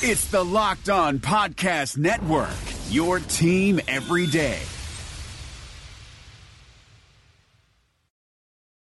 [0.00, 2.54] It's the Locked On Podcast Network,
[2.88, 4.60] your team every day.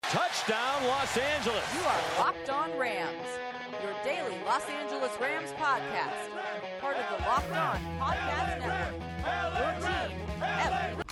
[0.04, 1.66] Touchdown, Los Angeles.
[1.76, 3.28] You are Locked On Rams,
[3.84, 6.30] your daily Los Angeles Rams podcast.
[6.80, 8.94] Part of the Locked On Podcast Network.
[9.60, 10.22] Your team
[10.62, 11.04] every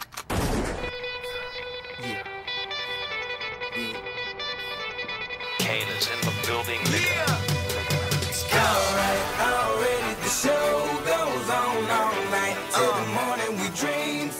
[5.57, 7.59] Kane is in the building, nigga.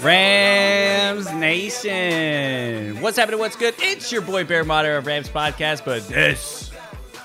[0.02, 3.02] Rams Nation.
[3.02, 3.38] What's happening?
[3.38, 3.76] What's good?
[3.80, 6.72] It's your boy Bear Motter of Rams Podcast, but this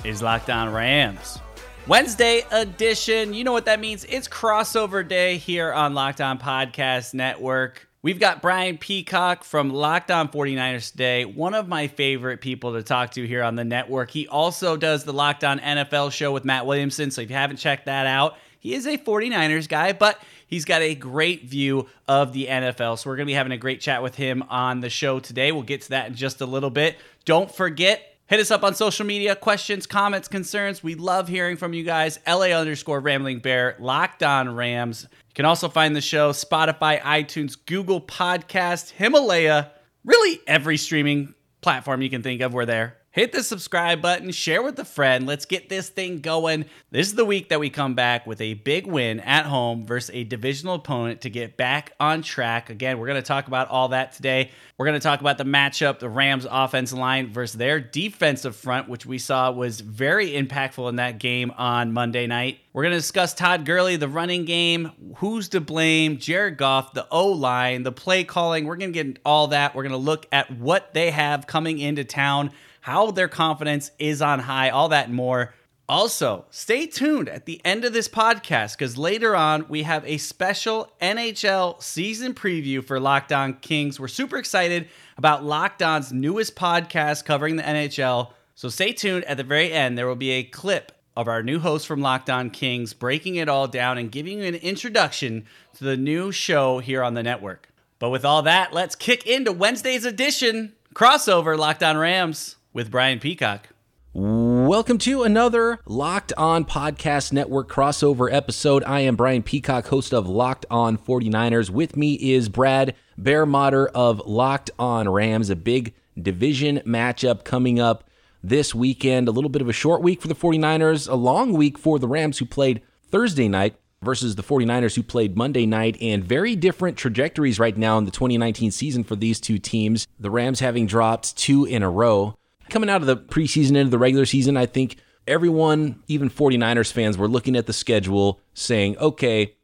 [0.02, 1.38] is Locked On Rams.
[1.86, 3.32] Wednesday edition.
[3.32, 4.04] You know what that means.
[4.06, 7.88] It's crossover day here on Locked On Podcast Network.
[8.02, 12.82] We've got Brian Peacock from Locked On 49ers today, one of my favorite people to
[12.82, 14.10] talk to here on the network.
[14.10, 17.58] He also does the Locked On NFL show with Matt Williamson, so if you haven't
[17.58, 20.18] checked that out, he is a 49ers guy, but
[20.54, 22.96] he's got a great view of the NFL.
[22.96, 25.50] So we're going to be having a great chat with him on the show today.
[25.50, 26.96] We'll get to that in just a little bit.
[27.24, 30.80] Don't forget, hit us up on social media, questions, comments, concerns.
[30.80, 32.20] We love hearing from you guys.
[32.24, 35.08] LA underscore Rambling Bear, Locked On Rams.
[35.10, 39.72] You can also find the show Spotify, iTunes, Google Podcast, Himalaya,
[40.04, 42.54] really every streaming platform you can think of.
[42.54, 42.98] We're there.
[43.14, 45.24] Hit the subscribe button, share with a friend.
[45.24, 46.64] Let's get this thing going.
[46.90, 50.10] This is the week that we come back with a big win at home versus
[50.12, 52.70] a divisional opponent to get back on track.
[52.70, 54.50] Again, we're going to talk about all that today.
[54.76, 58.88] We're going to talk about the matchup, the Rams offensive line versus their defensive front,
[58.88, 62.58] which we saw was very impactful in that game on Monday night.
[62.72, 67.06] We're going to discuss Todd Gurley, the running game, who's to blame, Jared Goff, the
[67.12, 68.64] O line, the play calling.
[68.64, 69.76] We're going to get all that.
[69.76, 72.50] We're going to look at what they have coming into town
[72.84, 75.54] how their confidence is on high, all that and more.
[75.88, 80.18] Also, stay tuned at the end of this podcast because later on we have a
[80.18, 83.98] special NHL season preview for Locked On Kings.
[83.98, 88.32] We're super excited about Locked On's newest podcast covering the NHL.
[88.54, 89.24] So stay tuned.
[89.24, 92.28] At the very end, there will be a clip of our new host from Locked
[92.28, 95.46] On Kings breaking it all down and giving you an introduction
[95.78, 97.70] to the new show here on the network.
[97.98, 103.20] But with all that, let's kick into Wednesday's edition crossover Locked On Rams with Brian
[103.20, 103.68] Peacock.
[104.12, 108.84] Welcome to another Locked On Podcast Network crossover episode.
[108.84, 111.70] I am Brian Peacock, host of Locked On 49ers.
[111.70, 117.80] With me is Brad Bear Motter of Locked On Rams, a big division matchup coming
[117.80, 118.04] up
[118.42, 119.26] this weekend.
[119.26, 122.08] A little bit of a short week for the 49ers, a long week for the
[122.08, 126.96] Rams, who played Thursday night versus the 49ers, who played Monday night, and very different
[126.96, 130.06] trajectories right now in the 2019 season for these two teams.
[130.20, 132.36] The Rams having dropped two in a row.
[132.70, 137.18] Coming out of the preseason into the regular season, I think everyone, even 49ers fans,
[137.18, 139.54] were looking at the schedule saying, okay,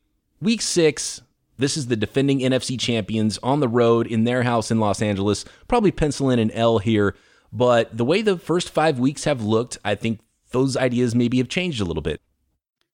[0.41, 1.22] week six,
[1.59, 5.44] this is the defending NFC champions on the road in their house in Los Angeles.
[5.69, 7.15] Probably pencil in an L here.
[7.53, 10.21] But the way the first five weeks have looked, I think
[10.53, 12.21] those ideas maybe have changed a little bit.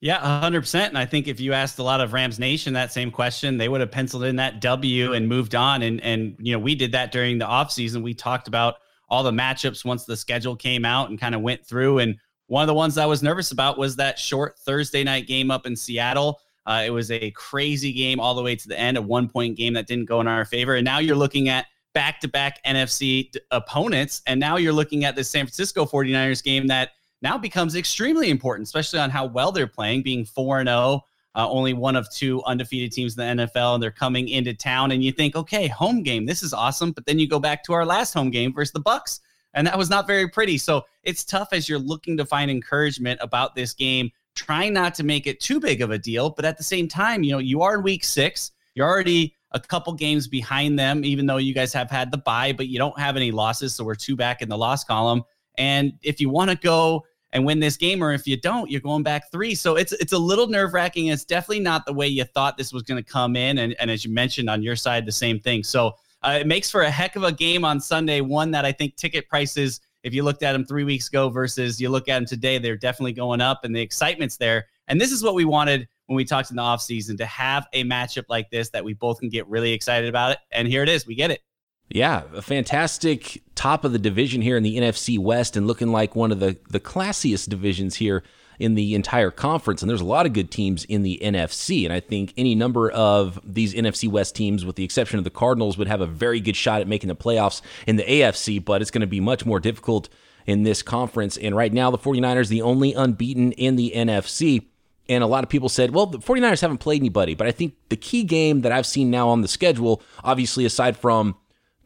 [0.01, 0.89] Yeah, 100%.
[0.89, 3.69] And I think if you asked a lot of Rams Nation that same question, they
[3.69, 5.83] would have penciled in that W and moved on.
[5.83, 8.03] And, and you know, we did that during the offseason.
[8.03, 8.77] We talked about
[9.09, 11.99] all the matchups once the schedule came out and kind of went through.
[12.01, 15.51] And one of the ones I was nervous about was that short Thursday night game
[15.51, 16.41] up in Seattle.
[16.67, 19.57] Uh, it was a crazy game all the way to the end, a one point
[19.57, 20.75] game that didn't go in our favor.
[20.75, 24.23] And now you're looking at back to back NFC opponents.
[24.27, 26.91] And now you're looking at the San Francisco 49ers game that
[27.23, 31.01] now becomes extremely important, especially on how well they're playing, being 4 0
[31.37, 34.91] uh, only one of two undefeated teams in the NFL, and they're coming into town.
[34.91, 36.93] And you think, okay, home game, this is awesome.
[36.93, 39.21] But then you go back to our last home game versus the Bucks,
[39.53, 40.57] and that was not very pretty.
[40.57, 45.05] So it's tough as you're looking to find encouragement about this game, trying not to
[45.05, 46.31] make it too big of a deal.
[46.31, 48.53] But at the same time, you know, you are in week six.
[48.75, 52.53] You're already a couple games behind them, even though you guys have had the bye,
[52.53, 53.75] but you don't have any losses.
[53.75, 55.23] So we're two back in the loss column.
[55.59, 57.05] And if you want to go
[57.37, 59.55] and win this game, or if you don't, you're going back three.
[59.55, 61.09] So it's it's a little nerve wracking.
[61.09, 63.91] It's definitely not the way you thought this was going to come in, and and
[63.91, 65.63] as you mentioned on your side, the same thing.
[65.63, 68.23] So uh, it makes for a heck of a game on Sunday.
[68.23, 71.79] One that I think ticket prices, if you looked at them three weeks ago versus
[71.79, 74.65] you look at them today, they're definitely going up, and the excitement's there.
[74.89, 77.85] And this is what we wanted when we talked in the offseason to have a
[77.85, 80.39] matchup like this that we both can get really excited about it.
[80.53, 81.07] And here it is.
[81.07, 81.43] We get it.
[81.89, 86.17] Yeah, a fantastic top of the division here in the NFC West and looking like
[86.17, 88.25] one of the, the classiest divisions here
[88.59, 89.83] in the entire conference.
[89.83, 91.85] And there's a lot of good teams in the NFC.
[91.85, 95.31] And I think any number of these NFC West teams, with the exception of the
[95.31, 98.83] Cardinals, would have a very good shot at making the playoffs in the AFC, but
[98.83, 100.09] it's going to be much more difficult
[100.47, 101.37] in this conference.
[101.37, 104.65] And right now, the 49ers, the only unbeaten in the NFC.
[105.09, 107.35] And a lot of people said, well, the 49ers haven't played anybody.
[107.35, 110.97] But I think the key game that I've seen now on the schedule, obviously, aside
[110.97, 111.37] from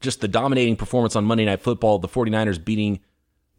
[0.01, 3.01] just the dominating performance on Monday Night Football, the 49ers beating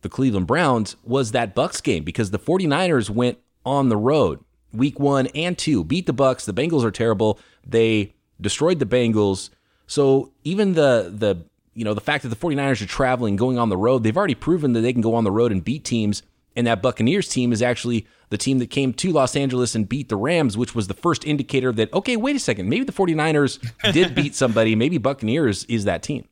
[0.02, 4.44] the Cleveland Browns, was that Bucks game because the 49ers went on the road
[4.74, 6.46] week one and two, beat the Bucks.
[6.46, 7.40] The Bengals are terrible.
[7.66, 9.50] They destroyed the Bengals.
[9.88, 13.70] So even the the you know the fact that the 49ers are traveling, going on
[13.70, 16.24] the road, they've already proven that they can go on the road and beat teams.
[16.54, 20.10] And that Buccaneers team is actually the team that came to Los Angeles and beat
[20.10, 23.66] the Rams, which was the first indicator that, okay, wait a second, maybe the 49ers
[23.94, 24.76] did beat somebody.
[24.76, 26.28] Maybe Buccaneers is that team.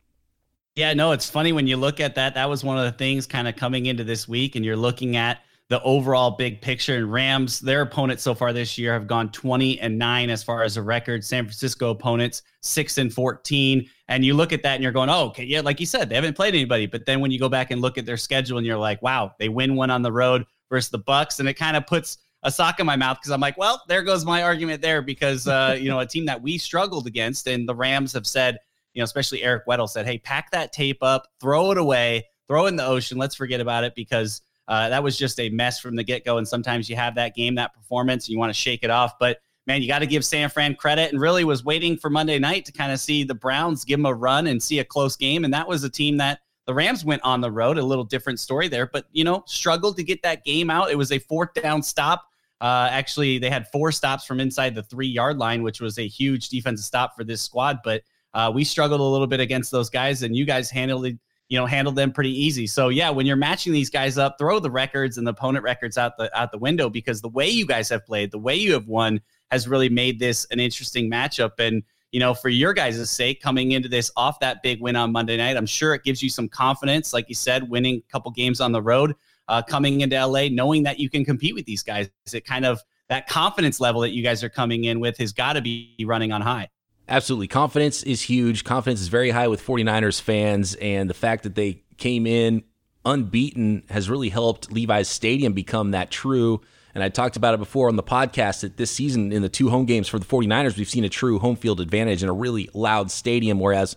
[0.75, 2.35] Yeah, no, it's funny when you look at that.
[2.35, 5.17] That was one of the things kind of coming into this week, and you're looking
[5.17, 6.97] at the overall big picture.
[6.97, 10.63] And Rams, their opponents so far this year have gone 20 and 9 as far
[10.63, 11.23] as a record.
[11.23, 13.87] San Francisco opponents, 6 and 14.
[14.07, 16.15] And you look at that and you're going, oh, okay, yeah, like you said, they
[16.15, 16.87] haven't played anybody.
[16.87, 19.31] But then when you go back and look at their schedule and you're like, wow,
[19.37, 21.39] they win one on the road versus the Bucks.
[21.39, 24.01] And it kind of puts a sock in my mouth because I'm like, well, there
[24.01, 27.69] goes my argument there because, uh, you know, a team that we struggled against and
[27.69, 28.57] the Rams have said,
[28.93, 32.65] you know, especially Eric Weddle said, hey, pack that tape up, throw it away, throw
[32.65, 33.17] it in the ocean.
[33.17, 36.37] Let's forget about it because uh, that was just a mess from the get go.
[36.37, 39.17] And sometimes you have that game, that performance, and you want to shake it off.
[39.19, 42.39] But man, you got to give San Fran credit and really was waiting for Monday
[42.39, 45.15] night to kind of see the Browns give them a run and see a close
[45.15, 45.43] game.
[45.43, 48.39] And that was a team that the Rams went on the road, a little different
[48.39, 50.91] story there, but you know, struggled to get that game out.
[50.91, 52.25] It was a fourth down stop.
[52.61, 56.07] Uh, actually, they had four stops from inside the three yard line, which was a
[56.07, 57.79] huge defensive stop for this squad.
[57.83, 58.03] But
[58.33, 61.17] uh, we struggled a little bit against those guys, and you guys handled it
[61.49, 62.67] you know, handled them pretty easy.
[62.67, 65.97] So yeah, when you're matching these guys up, throw the records and the opponent records
[65.97, 68.71] out the out the window because the way you guys have played, the way you
[68.73, 71.53] have won has really made this an interesting matchup.
[71.57, 75.11] And you know, for your guys' sake, coming into this off that big win on
[75.11, 78.31] Monday night, I'm sure it gives you some confidence, like you said, winning a couple
[78.31, 79.15] games on the road,
[79.47, 82.09] uh, coming into LA, knowing that you can compete with these guys.
[82.31, 85.53] It kind of that confidence level that you guys are coming in with has got
[85.53, 86.67] to be running on high.
[87.09, 87.47] Absolutely.
[87.47, 88.63] Confidence is huge.
[88.63, 90.75] Confidence is very high with 49ers fans.
[90.75, 92.63] And the fact that they came in
[93.03, 96.61] unbeaten has really helped Levi's Stadium become that true.
[96.93, 99.69] And I talked about it before on the podcast that this season, in the two
[99.69, 102.69] home games for the 49ers, we've seen a true home field advantage in a really
[102.75, 103.59] loud stadium.
[103.59, 103.95] Whereas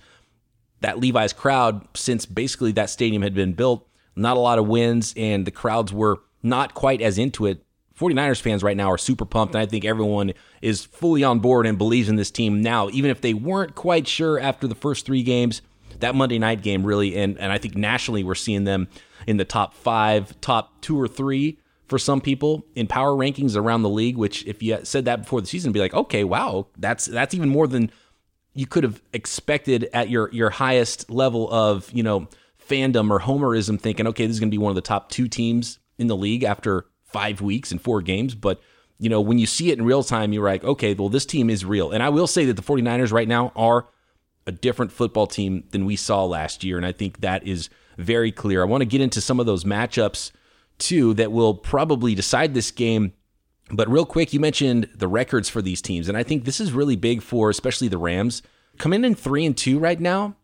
[0.81, 3.87] that Levi's crowd, since basically that stadium had been built,
[4.17, 7.65] not a lot of wins, and the crowds were not quite as into it
[7.99, 11.67] 49ers fans right now are super pumped, and I think everyone is fully on board
[11.67, 15.07] and believes in this team now, even if they weren't quite sure after the first
[15.07, 15.63] three games.
[16.01, 18.89] That Monday night game really, and, and I think nationally we're seeing them
[19.27, 23.83] in the top five, top two or three for some people in power rankings around
[23.83, 24.17] the league.
[24.17, 27.51] Which, if you said that before the season, be like, okay, wow, that's that's even
[27.51, 27.91] more than
[28.55, 32.27] you could have expected at your your highest level of you know
[32.69, 33.79] fandom or homerism.
[33.79, 36.17] Thinking, okay, this is going to be one of the top two teams in the
[36.17, 38.61] league after five weeks and four games, but
[38.99, 41.51] you know, when you see it in real time, you're like, okay, well, this team
[41.51, 41.91] is real.
[41.91, 43.89] And I will say that the 49ers right now are
[44.47, 46.77] a different football team than we saw last year.
[46.77, 47.69] And I think that is
[47.99, 48.63] very clear.
[48.63, 50.31] I want to get into some of those matchups
[50.79, 53.13] too that will probably decide this game.
[53.71, 56.09] But real quick, you mentioned the records for these teams.
[56.09, 58.43] And I think this is really big for especially the Rams.
[58.79, 60.37] Coming in three and two right now.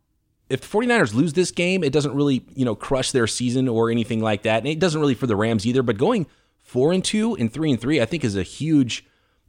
[0.49, 3.91] If the 49ers lose this game, it doesn't really, you know, crush their season or
[3.91, 4.59] anything like that.
[4.59, 5.83] And it doesn't really for the Rams either.
[5.83, 6.27] But going
[6.69, 9.07] four and two and three and three, I think is a huge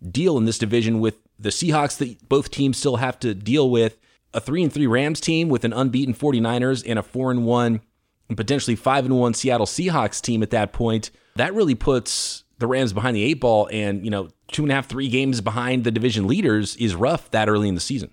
[0.10, 3.98] deal in this division with the Seahawks that both teams still have to deal with.
[4.34, 7.82] A three and three Rams team with an unbeaten 49ers and a four and one
[8.30, 11.12] and potentially five and one Seattle Seahawks team at that point.
[11.36, 14.76] That really puts the Rams behind the eight ball and, you know, two and a
[14.76, 18.12] half, three games behind the division leaders is rough that early in the season.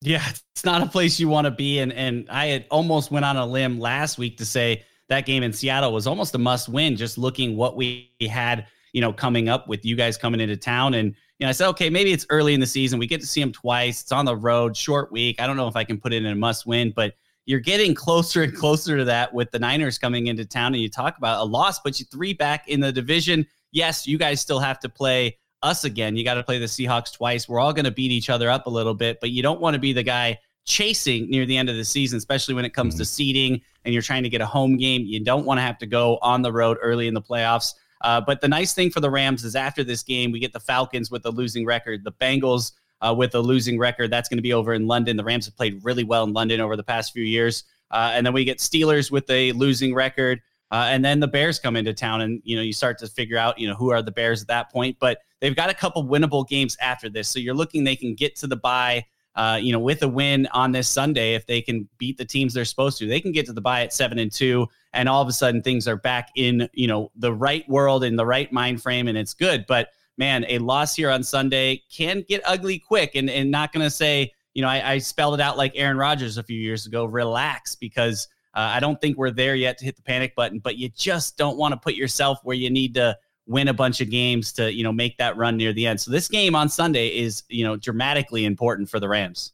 [0.00, 1.80] Yeah, it's not a place you want to be.
[1.80, 5.42] And and I had almost went on a limb last week to say that game
[5.42, 9.48] in Seattle was almost a must win, just looking what we had, you know, coming
[9.48, 10.94] up with you guys coming into town.
[10.94, 12.98] And, you know, I said, okay, maybe it's early in the season.
[12.98, 14.00] We get to see them twice.
[14.00, 15.40] It's on the road, short week.
[15.40, 17.14] I don't know if I can put it in a must win, but
[17.44, 20.74] you're getting closer and closer to that with the Niners coming into town.
[20.74, 23.46] And you talk about a loss, but you three back in the division.
[23.70, 26.16] Yes, you guys still have to play us again.
[26.16, 27.48] You got to play the Seahawks twice.
[27.48, 29.74] We're all going to beat each other up a little bit, but you don't want
[29.74, 32.94] to be the guy chasing near the end of the season, especially when it comes
[32.94, 33.00] mm-hmm.
[33.00, 35.02] to seeding and you're trying to get a home game.
[35.02, 37.74] You don't want to have to go on the road early in the playoffs.
[38.02, 40.60] Uh, but the nice thing for the Rams is after this game, we get the
[40.60, 44.10] Falcons with a losing record, the Bengals uh, with a losing record.
[44.10, 45.16] That's going to be over in London.
[45.16, 47.64] The Rams have played really well in London over the past few years.
[47.90, 50.40] Uh, and then we get Steelers with a losing record.
[50.70, 53.36] Uh, and then the Bears come into town, and you know you start to figure
[53.36, 54.96] out you know who are the Bears at that point.
[54.98, 58.36] But they've got a couple winnable games after this, so you're looking they can get
[58.36, 59.04] to the bye
[59.34, 62.54] uh, you know, with a win on this Sunday, if they can beat the teams
[62.54, 65.22] they're supposed to, they can get to the bye at seven and two, and all
[65.22, 68.52] of a sudden things are back in, you know, the right world in the right
[68.52, 69.64] mind frame, and it's good.
[69.66, 73.14] But man, a loss here on Sunday can get ugly quick.
[73.14, 75.96] And, and not going to say, you know, I, I, spelled it out like Aaron
[75.96, 79.84] Rodgers a few years ago relax, because uh, I don't think we're there yet to
[79.84, 82.94] hit the panic button, but you just don't want to put yourself where you need
[82.94, 86.00] to win a bunch of games to, you know, make that run near the end.
[86.00, 89.52] So this game on Sunday is, you know, dramatically important for the Rams.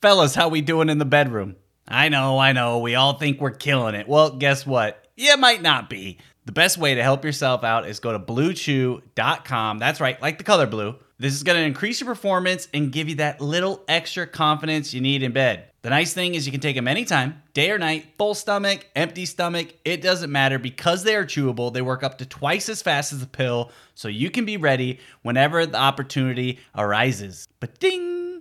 [0.00, 1.56] Fellas, how we doing in the bedroom?
[1.86, 2.78] I know, I know.
[2.78, 4.08] We all think we're killing it.
[4.08, 5.08] Well, guess what?
[5.16, 6.18] You might not be.
[6.44, 9.78] The best way to help yourself out is go to bluechew.com.
[9.78, 10.96] That's right, like the color blue.
[11.20, 15.00] This is going to increase your performance and give you that little extra confidence you
[15.00, 15.64] need in bed.
[15.82, 19.26] The nice thing is you can take them anytime, day or night, full stomach, empty
[19.26, 21.72] stomach, it doesn't matter because they are chewable.
[21.72, 25.00] They work up to twice as fast as a pill, so you can be ready
[25.22, 27.48] whenever the opportunity arises.
[27.58, 28.37] But ding!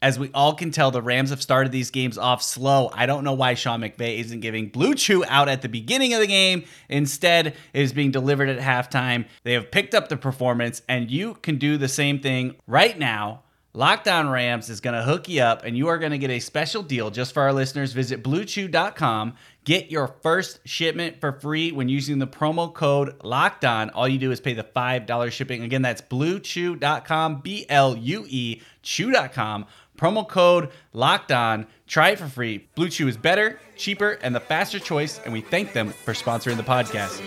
[0.00, 2.88] As we all can tell, the Rams have started these games off slow.
[2.92, 6.20] I don't know why Sean McVay isn't giving Blue Chew out at the beginning of
[6.20, 6.64] the game.
[6.88, 9.26] Instead, it is being delivered at halftime.
[9.42, 13.42] They have picked up the performance, and you can do the same thing right now.
[13.74, 16.30] Locked On Rams is going to hook you up, and you are going to get
[16.30, 17.92] a special deal just for our listeners.
[17.92, 19.34] Visit bluechew.com.
[19.64, 23.90] Get your first shipment for free when using the promo code Locked On.
[23.90, 25.62] All you do is pay the $5 shipping.
[25.62, 29.66] Again, that's bluechew.com, B L U E, chew.com
[29.98, 31.66] Promo code locked on.
[31.86, 32.68] Try it for free.
[32.74, 36.56] Blue Chew is better, cheaper, and the faster choice, and we thank them for sponsoring
[36.56, 37.20] the podcast.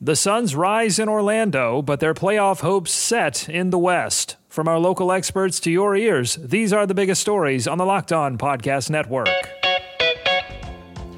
[0.00, 4.36] The Suns rise in Orlando, but their playoff hopes set in the West.
[4.48, 8.12] From our local experts to your ears, these are the biggest stories on the Locked
[8.12, 9.55] On Podcast Network.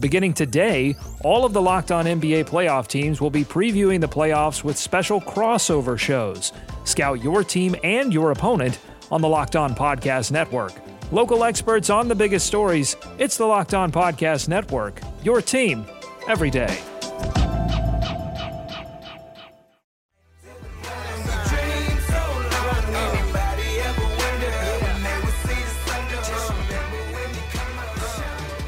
[0.00, 4.64] Beginning today, all of the Locked On NBA playoff teams will be previewing the playoffs
[4.64, 6.52] with special crossover shows.
[6.84, 8.78] Scout your team and your opponent
[9.10, 10.72] on the Locked On Podcast Network.
[11.12, 12.96] Local experts on the biggest stories.
[13.18, 15.00] It's the Locked On Podcast Network.
[15.22, 15.86] Your team
[16.26, 16.80] every day.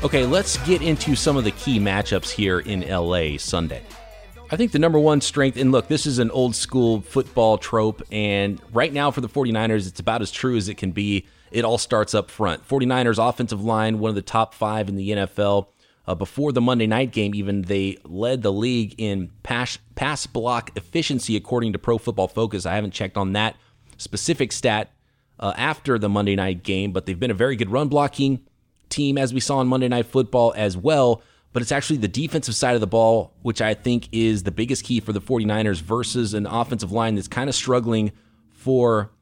[0.04, 3.82] Okay, let's get into some of the key matchups here in LA Sunday.
[4.50, 8.02] I think the number one strength, and look, this is an old school football trope,
[8.12, 11.26] and right now for the 49ers, it's about as true as it can be.
[11.50, 12.68] It all starts up front.
[12.68, 15.68] 49ers offensive line, one of the top five in the NFL.
[16.06, 20.70] Uh, before the Monday night game, even they led the league in pass, pass block
[20.76, 22.66] efficiency, according to Pro Football Focus.
[22.66, 23.56] I haven't checked on that
[23.96, 24.92] specific stat
[25.40, 28.40] uh, after the Monday night game, but they've been a very good run blocking
[28.88, 31.22] team, as we saw on Monday Night Football as well.
[31.52, 34.84] But it's actually the defensive side of the ball, which I think is the biggest
[34.84, 38.10] key for the 49ers versus an offensive line that's kind of struggling
[38.50, 39.12] for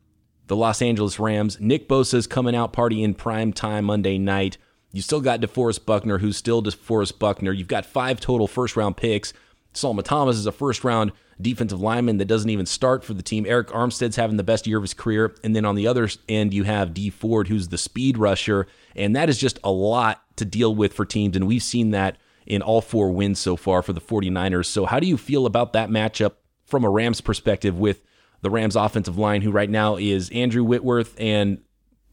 [0.46, 1.60] the Los Angeles Rams.
[1.60, 4.56] Nick Bosa is coming out party in prime time Monday night.
[4.92, 7.52] You still got DeForest Buckner, who's still DeForest Buckner.
[7.52, 9.32] You've got five total first round picks.
[9.72, 13.44] Solomon Thomas is a first round defensive lineman that doesn't even start for the team.
[13.44, 15.34] Arik Armstead's having the best year of his career.
[15.42, 18.66] And then on the other end, you have Dee Ford, who's the speed rusher.
[18.94, 21.36] And that is just a lot to deal with for teams.
[21.36, 24.66] And we've seen that in all four wins so far for the 49ers.
[24.66, 28.02] So, how do you feel about that matchup from a Rams perspective with
[28.40, 31.58] the Rams offensive line, who right now is Andrew Whitworth and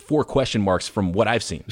[0.09, 1.63] four question marks from what I've seen?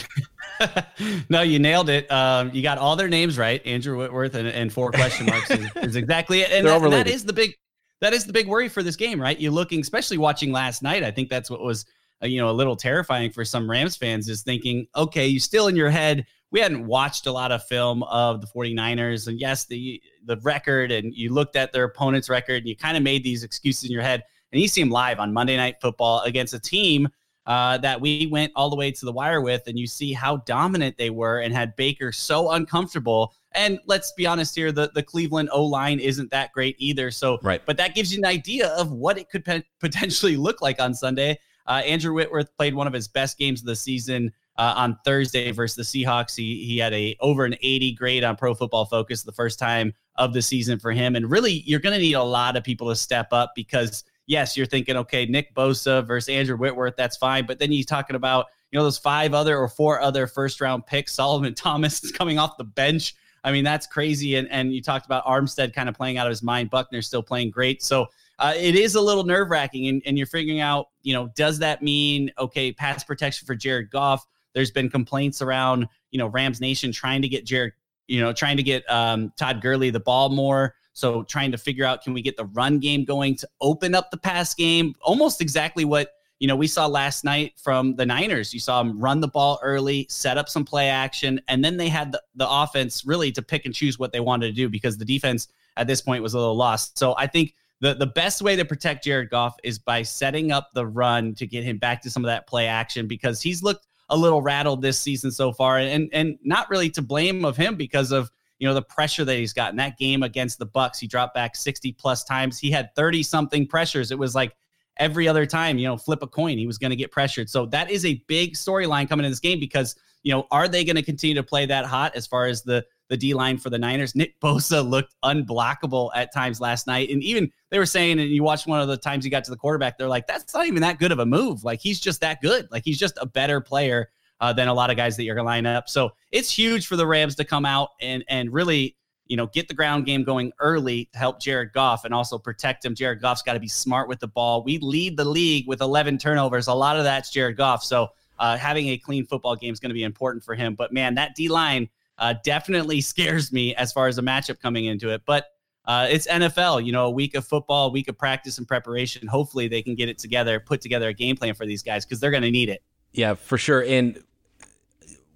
[1.29, 2.10] no, you nailed it.
[2.12, 3.65] Um, you got all their names right.
[3.65, 6.51] Andrew Whitworth and, and four question marks is, is exactly it.
[6.51, 7.56] And, that, and that is the big
[8.00, 9.39] that is the big worry for this game, right?
[9.39, 11.03] You're looking, especially watching last night.
[11.03, 11.88] I think that's what was
[12.22, 15.67] uh, you know a little terrifying for some Rams fans is thinking, okay, you still
[15.67, 16.24] in your head.
[16.51, 20.91] We hadn't watched a lot of film of the 49ers, and yes, the the record,
[20.91, 23.91] and you looked at their opponent's record, and you kind of made these excuses in
[23.91, 24.24] your head.
[24.51, 27.10] And you see them live on Monday Night Football against a team
[27.47, 30.37] uh, that we went all the way to the wire with, and you see how
[30.37, 33.33] dominant they were and had Baker so uncomfortable.
[33.53, 37.09] And let's be honest here, the, the Cleveland O line isn't that great either.
[37.09, 37.61] So, right.
[37.65, 40.93] but that gives you an idea of what it could pe- potentially look like on
[40.93, 41.39] Sunday.
[41.65, 45.51] Uh, Andrew Whitworth played one of his best games of the season uh, on Thursday
[45.51, 46.35] versus the Seahawks.
[46.35, 49.93] He he had a over an 80 grade on Pro Football Focus the first time
[50.15, 51.15] of the season for him.
[51.15, 54.55] And really, you're going to need a lot of people to step up because yes,
[54.55, 57.46] you're thinking, okay, Nick Bosa versus Andrew Whitworth, that's fine.
[57.46, 60.86] But then you're talking about, you know, those five other or four other first round
[60.86, 61.13] picks.
[61.13, 63.15] Solomon Thomas is coming off the bench.
[63.43, 64.36] I mean, that's crazy.
[64.36, 66.69] And and you talked about Armstead kind of playing out of his mind.
[66.69, 67.81] Buckner still playing great.
[67.81, 68.07] So
[68.39, 71.57] uh, it is a little nerve wracking, and, and you're figuring out, you know, does
[71.60, 74.27] that mean okay, pass protection for Jared Goff?
[74.53, 77.74] There's been complaints around, you know, Rams Nation trying to get Jared,
[78.07, 80.75] you know, trying to get um, Todd Gurley the ball more.
[80.97, 84.09] So trying to figure out can we get the run game going to open up
[84.09, 84.95] the pass game?
[85.01, 88.51] Almost exactly what you know we saw last night from the Niners.
[88.51, 91.87] You saw them run the ball early, set up some play action, and then they
[91.87, 94.97] had the, the offense really to pick and choose what they wanted to do because
[94.97, 96.97] the defense at this point was a little lost.
[96.97, 100.71] So I think the the best way to protect Jared Goff is by setting up
[100.73, 103.85] the run to get him back to some of that play action because he's looked
[104.09, 107.75] a little rattled this season so far and and not really to blame of him
[107.75, 111.07] because of you know the pressure that he's gotten that game against the bucks he
[111.07, 114.55] dropped back 60 plus times he had 30 something pressures it was like
[114.97, 117.65] every other time you know flip a coin he was going to get pressured so
[117.67, 120.95] that is a big storyline coming in this game because you know are they going
[120.95, 123.77] to continue to play that hot as far as the the D line for the
[123.77, 124.15] Niners.
[124.15, 127.09] Nick Bosa looked unblockable at times last night.
[127.09, 129.51] And even they were saying, and you watched one of the times he got to
[129.51, 131.63] the quarterback, they're like, that's not even that good of a move.
[131.63, 132.67] Like he's just that good.
[132.71, 134.09] Like he's just a better player
[134.39, 135.89] uh, than a lot of guys that you're going to line up.
[135.89, 139.67] So it's huge for the Rams to come out and, and really, you know, get
[139.67, 142.96] the ground game going early to help Jared Goff and also protect him.
[142.96, 144.63] Jared Goff's got to be smart with the ball.
[144.63, 146.67] We lead the league with 11 turnovers.
[146.67, 147.84] A lot of that's Jared Goff.
[147.84, 150.75] So uh, having a clean football game is going to be important for him.
[150.75, 154.86] But man, that D line uh, definitely scares me as far as a matchup coming
[154.86, 155.22] into it.
[155.25, 155.48] But
[155.86, 159.25] uh, it's NFL, you know, a week of football, a week of practice and preparation.
[159.25, 162.20] Hopefully, they can get it together, put together a game plan for these guys because
[162.20, 162.84] they're going to need it.
[163.13, 163.83] Yeah, for sure.
[163.83, 164.21] And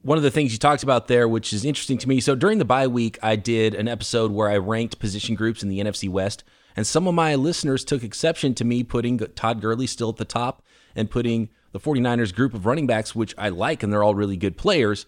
[0.02, 2.20] one of the things you talked about there, which is interesting to me.
[2.20, 5.70] So during the bye week, I did an episode where I ranked position groups in
[5.70, 6.44] the NFC West,
[6.76, 10.26] and some of my listeners took exception to me putting Todd Gurley still at the
[10.26, 10.64] top
[10.96, 14.38] and putting the 49ers group of running backs, which I like, and they're all really
[14.38, 15.06] good players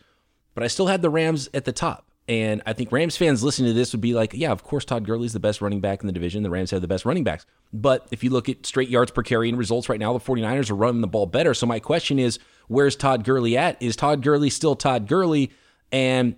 [0.53, 2.09] but I still had the Rams at the top.
[2.27, 5.05] And I think Rams fans listening to this would be like, yeah, of course, Todd
[5.05, 6.41] Gurley's the best running back in the division.
[6.43, 7.45] The Rams have the best running backs.
[7.73, 10.71] But if you look at straight yards per carry and results right now, the 49ers
[10.71, 11.53] are running the ball better.
[11.53, 13.81] So my question is, where's Todd Gurley at?
[13.81, 15.51] Is Todd Gurley still Todd Gurley?
[15.91, 16.37] And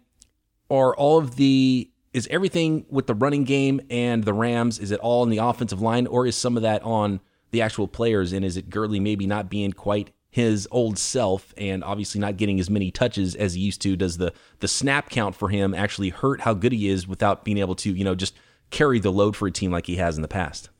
[0.71, 4.99] are all of the, is everything with the running game and the Rams, is it
[5.01, 7.19] all in the offensive line or is some of that on
[7.51, 8.33] the actual players?
[8.33, 12.59] And is it Gurley maybe not being quite his old self and obviously not getting
[12.59, 16.09] as many touches as he used to does the the snap count for him actually
[16.09, 18.35] hurt how good he is without being able to you know just
[18.69, 20.71] carry the load for a team like he has in the past?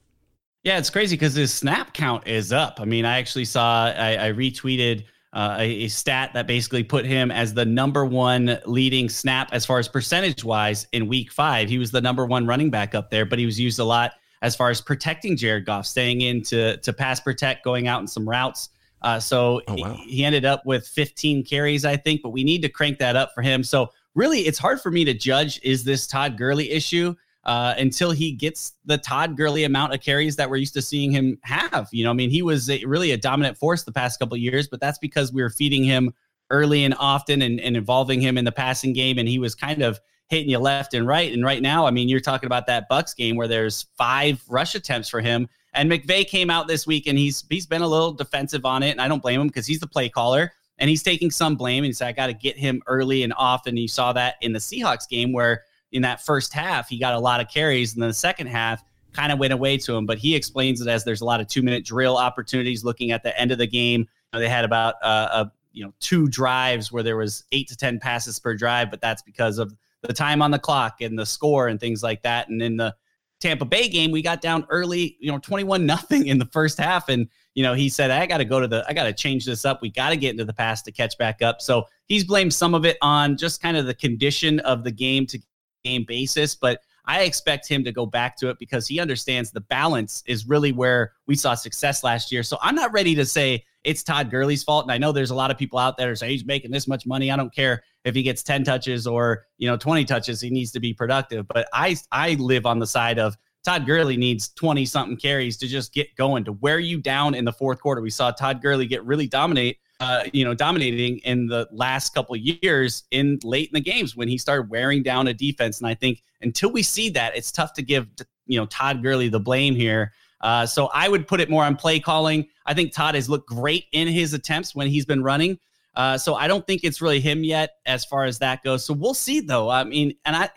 [0.63, 2.81] Yeah it's crazy because his snap count is up.
[2.81, 7.05] I mean i actually saw i, I retweeted uh, a, a, stat that basically put
[7.05, 11.69] him as the number one leading snap as far as percentage wise in week five.
[11.69, 14.11] He was the number one running back up there but he was used a lot
[14.41, 18.07] as far as protecting jared goff staying in to, to pass protect going out in
[18.07, 18.67] some routes
[19.01, 19.93] uh, so oh, wow.
[19.93, 23.15] he, he ended up with 15 carries, I think, but we need to crank that
[23.15, 23.63] up for him.
[23.63, 28.11] So really, it's hard for me to judge is this Todd Gurley issue uh, until
[28.11, 31.87] he gets the Todd Gurley amount of carries that we're used to seeing him have.
[31.91, 34.67] You know, I mean, he was a, really a dominant force the past couple years,
[34.67, 36.13] but that's because we were feeding him
[36.49, 39.81] early and often and, and involving him in the passing game, and he was kind
[39.81, 41.31] of hitting you left and right.
[41.31, 44.73] And right now, I mean, you're talking about that Bucks game where there's five rush
[44.73, 48.13] attempts for him and McVay came out this week and he's he's been a little
[48.13, 51.03] defensive on it, and I don't blame him because he's the play caller and he's
[51.03, 51.83] taking some blame.
[51.83, 53.77] And he said, I got to get him early and often.
[53.77, 57.19] You saw that in the Seahawks game where in that first half he got a
[57.19, 58.83] lot of carries, and then the second half
[59.13, 60.05] kind of went away to him.
[60.05, 62.83] But he explains it as there's a lot of two minute drill opportunities.
[62.83, 65.83] Looking at the end of the game, you know, they had about uh, a you
[65.83, 69.57] know two drives where there was eight to ten passes per drive, but that's because
[69.57, 72.49] of the time on the clock and the score and things like that.
[72.49, 72.95] And in the
[73.39, 77.09] Tampa Bay game, we got down early, you know, 21 nothing in the first half.
[77.09, 79.45] And, you know, he said, I got to go to the, I got to change
[79.45, 79.81] this up.
[79.81, 81.61] We got to get into the pass to catch back up.
[81.61, 85.25] So he's blamed some of it on just kind of the condition of the game
[85.27, 85.39] to
[85.83, 86.55] game basis.
[86.55, 90.47] But I expect him to go back to it because he understands the balance is
[90.47, 92.41] really where we saw success last year.
[92.41, 94.85] So I'm not ready to say it's Todd Gurley's fault.
[94.85, 97.05] And I know there's a lot of people out there say he's making this much
[97.05, 97.31] money.
[97.31, 100.71] I don't care if he gets 10 touches or, you know, 20 touches, he needs
[100.71, 101.47] to be productive.
[101.47, 105.67] But I I live on the side of Todd Gurley needs 20 something carries to
[105.67, 107.99] just get going to wear you down in the fourth quarter.
[107.99, 112.35] We saw Todd Gurley get really dominate uh, you know, dominating in the last couple
[112.35, 115.79] years in late in the games when he started wearing down a defense.
[115.79, 118.07] And I think until we see that, it's tough to give
[118.45, 120.11] you know Todd Gurley the blame here.
[120.41, 122.47] Uh, so I would put it more on play calling.
[122.65, 125.57] I think Todd has looked great in his attempts when he's been running.
[125.95, 128.83] Uh, so I don't think it's really him yet as far as that goes.
[128.83, 129.69] So we'll see though.
[129.69, 130.49] I mean, and I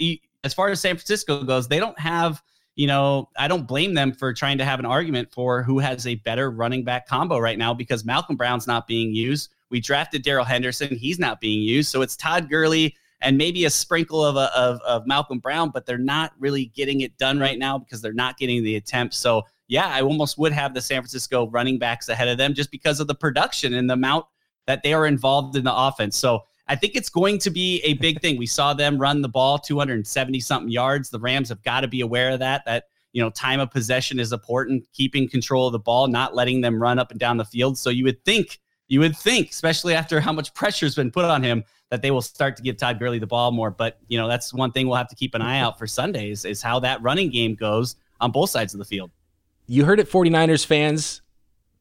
[0.45, 2.43] as far as San Francisco goes, they don't have
[2.79, 6.07] you know, I don't blame them for trying to have an argument for who has
[6.07, 9.51] a better running back combo right now because Malcolm Brown's not being used.
[9.69, 11.91] We drafted Darrell Henderson, he's not being used.
[11.91, 15.87] So it's Todd Gurley and maybe a sprinkle of, a, of, of Malcolm Brown, but
[15.87, 19.19] they're not really getting it done right now because they're not getting the attempts.
[19.19, 22.71] So yeah, I almost would have the San Francisco running backs ahead of them just
[22.71, 24.27] because of the production and the amount
[24.69, 26.17] that they are involved in the offense.
[26.17, 28.37] So I think it's going to be a big thing.
[28.37, 31.09] We saw them run the ball 270 something yards.
[31.09, 32.67] The Rams have got to be aware of that.
[32.67, 36.61] That you know, time of possession is important, keeping control of the ball, not letting
[36.61, 37.79] them run up and down the field.
[37.79, 41.25] So you would think, you would think, especially after how much pressure has been put
[41.25, 43.71] on him, that they will start to give Todd Gurley the ball more.
[43.71, 46.45] But you know, that's one thing we'll have to keep an eye out for Sundays
[46.45, 49.11] is how that running game goes on both sides of the field.
[49.67, 51.23] You heard it, 49ers fans.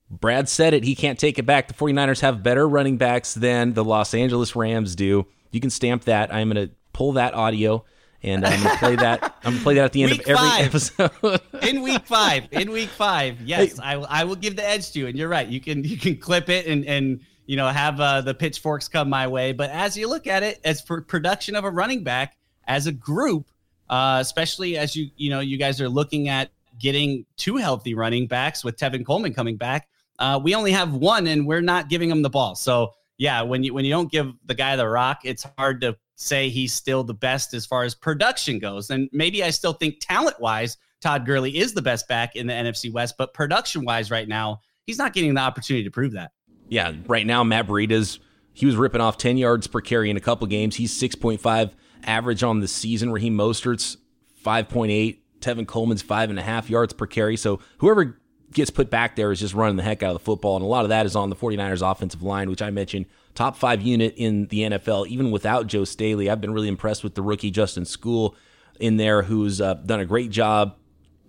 [0.10, 0.84] Brad said it.
[0.84, 1.68] He can't take it back.
[1.68, 5.28] The 49ers have better running backs than the Los Angeles Rams do.
[5.52, 6.34] You can stamp that.
[6.34, 7.84] I'm going to pull that audio
[8.24, 9.24] and I'm going to play that.
[9.44, 10.66] I'm going to play that at the end week of every five.
[10.66, 11.42] episode.
[11.62, 15.08] in week five, in week five, yes, I, I will give the edge to you.
[15.08, 15.48] And you're right.
[15.48, 19.10] You can you can clip it and and you know have uh, the pitchforks come
[19.10, 19.54] my way.
[19.54, 22.92] But as you look at it, as for production of a running back as a
[22.92, 23.48] group,
[23.90, 28.28] uh, especially as you you know you guys are looking at getting two healthy running
[28.28, 29.88] backs with Tevin Coleman coming back.
[30.20, 32.56] Uh, we only have one, and we're not giving him the ball.
[32.56, 35.96] So yeah, when you when you don't give the guy the rock, it's hard to
[36.16, 38.90] say he's still the best as far as production goes.
[38.90, 42.54] And maybe I still think talent wise, Todd Gurley is the best back in the
[42.54, 46.32] NFC West, but production wise, right now, he's not getting the opportunity to prove that.
[46.70, 48.20] Yeah, right now Matt Breida's
[48.54, 50.76] he was ripping off 10 yards per carry in a couple games.
[50.76, 51.72] He's 6.5
[52.04, 53.12] average on the season.
[53.12, 53.98] Raheem Mostert's
[54.44, 55.20] 5.8.
[55.40, 57.38] Tevin Coleman's five and a half yards per carry.
[57.38, 58.20] So whoever
[58.54, 60.56] gets put back there is just running the heck out of the football.
[60.56, 63.06] And a lot of that is on the 49ers offensive line, which I mentioned
[63.36, 66.30] top five unit in the NFL, even without Joe Staley.
[66.30, 68.36] I've been really impressed with the rookie Justin Skule
[68.80, 70.76] in there, who's uh, done a great job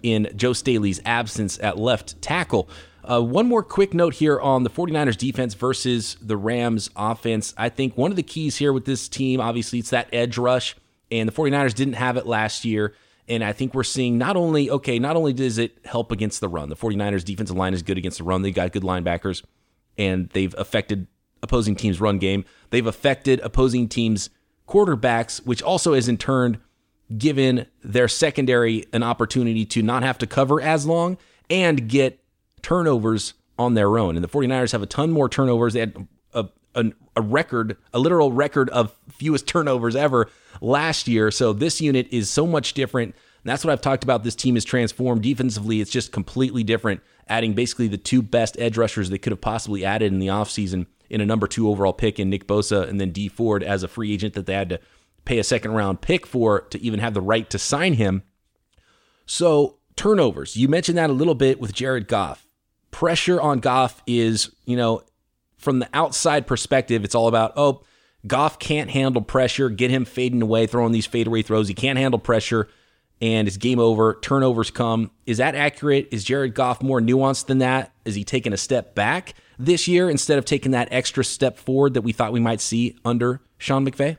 [0.02, 2.68] in Joe Staley's absence at left tackle.
[3.04, 7.54] Uh, one more quick note here on the 49ers defense versus the Rams offense.
[7.56, 10.76] I think one of the keys here with this team, obviously, it's that edge rush,
[11.10, 12.94] and the 49ers didn't have it last year.
[13.28, 16.48] And I think we're seeing not only, okay, not only does it help against the
[16.48, 18.42] run, the 49ers defensive line is good against the run.
[18.42, 19.44] They got good linebackers
[19.98, 21.06] and they've affected
[21.42, 22.44] opposing teams' run game.
[22.70, 24.30] They've affected opposing teams'
[24.66, 26.60] quarterbacks, which also has in turn
[27.16, 31.16] given their secondary an opportunity to not have to cover as long
[31.50, 32.22] and get
[32.62, 34.16] turnovers on their own.
[34.16, 35.72] And the 49ers have a ton more turnovers.
[35.74, 36.06] They had
[36.74, 40.28] a, a, record, a literal record of fewest turnovers ever
[40.60, 41.30] last year.
[41.30, 43.14] So this unit is so much different.
[43.14, 44.24] And that's what I've talked about.
[44.24, 45.80] This team is transformed defensively.
[45.80, 49.84] It's just completely different, adding basically the two best edge rushers they could have possibly
[49.84, 53.12] added in the offseason in a number two overall pick in Nick Bosa and then
[53.12, 54.80] Dee Ford as a free agent that they had to
[55.24, 58.22] pay a second round pick for to even have the right to sign him.
[59.26, 60.56] So, turnovers.
[60.56, 62.46] You mentioned that a little bit with Jared Goff.
[62.90, 65.02] Pressure on Goff is, you know,
[65.58, 67.82] from the outside perspective, it's all about, oh,
[68.26, 71.68] Goff can't handle pressure, get him fading away, throwing these fadeaway throws.
[71.68, 72.68] He can't handle pressure,
[73.20, 74.18] and it's game over.
[74.22, 75.10] Turnovers come.
[75.26, 76.08] Is that accurate?
[76.10, 77.92] Is Jared Goff more nuanced than that?
[78.04, 81.94] Is he taking a step back this year instead of taking that extra step forward
[81.94, 84.16] that we thought we might see under Sean McVay?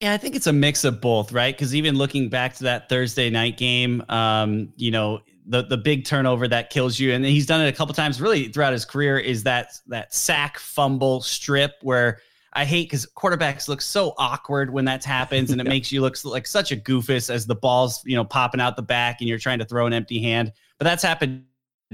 [0.00, 1.54] Yeah, I think it's a mix of both, right?
[1.54, 6.04] Because even looking back to that Thursday night game, um, you know, the the big
[6.04, 9.18] turnover that kills you, and he's done it a couple times really throughout his career,
[9.18, 12.20] is that that sack fumble strip where
[12.52, 16.16] I hate because quarterbacks look so awkward when that happens, and it makes you look
[16.24, 19.38] like such a goofus as the ball's you know popping out the back and you're
[19.38, 20.52] trying to throw an empty hand.
[20.78, 21.44] But that's happened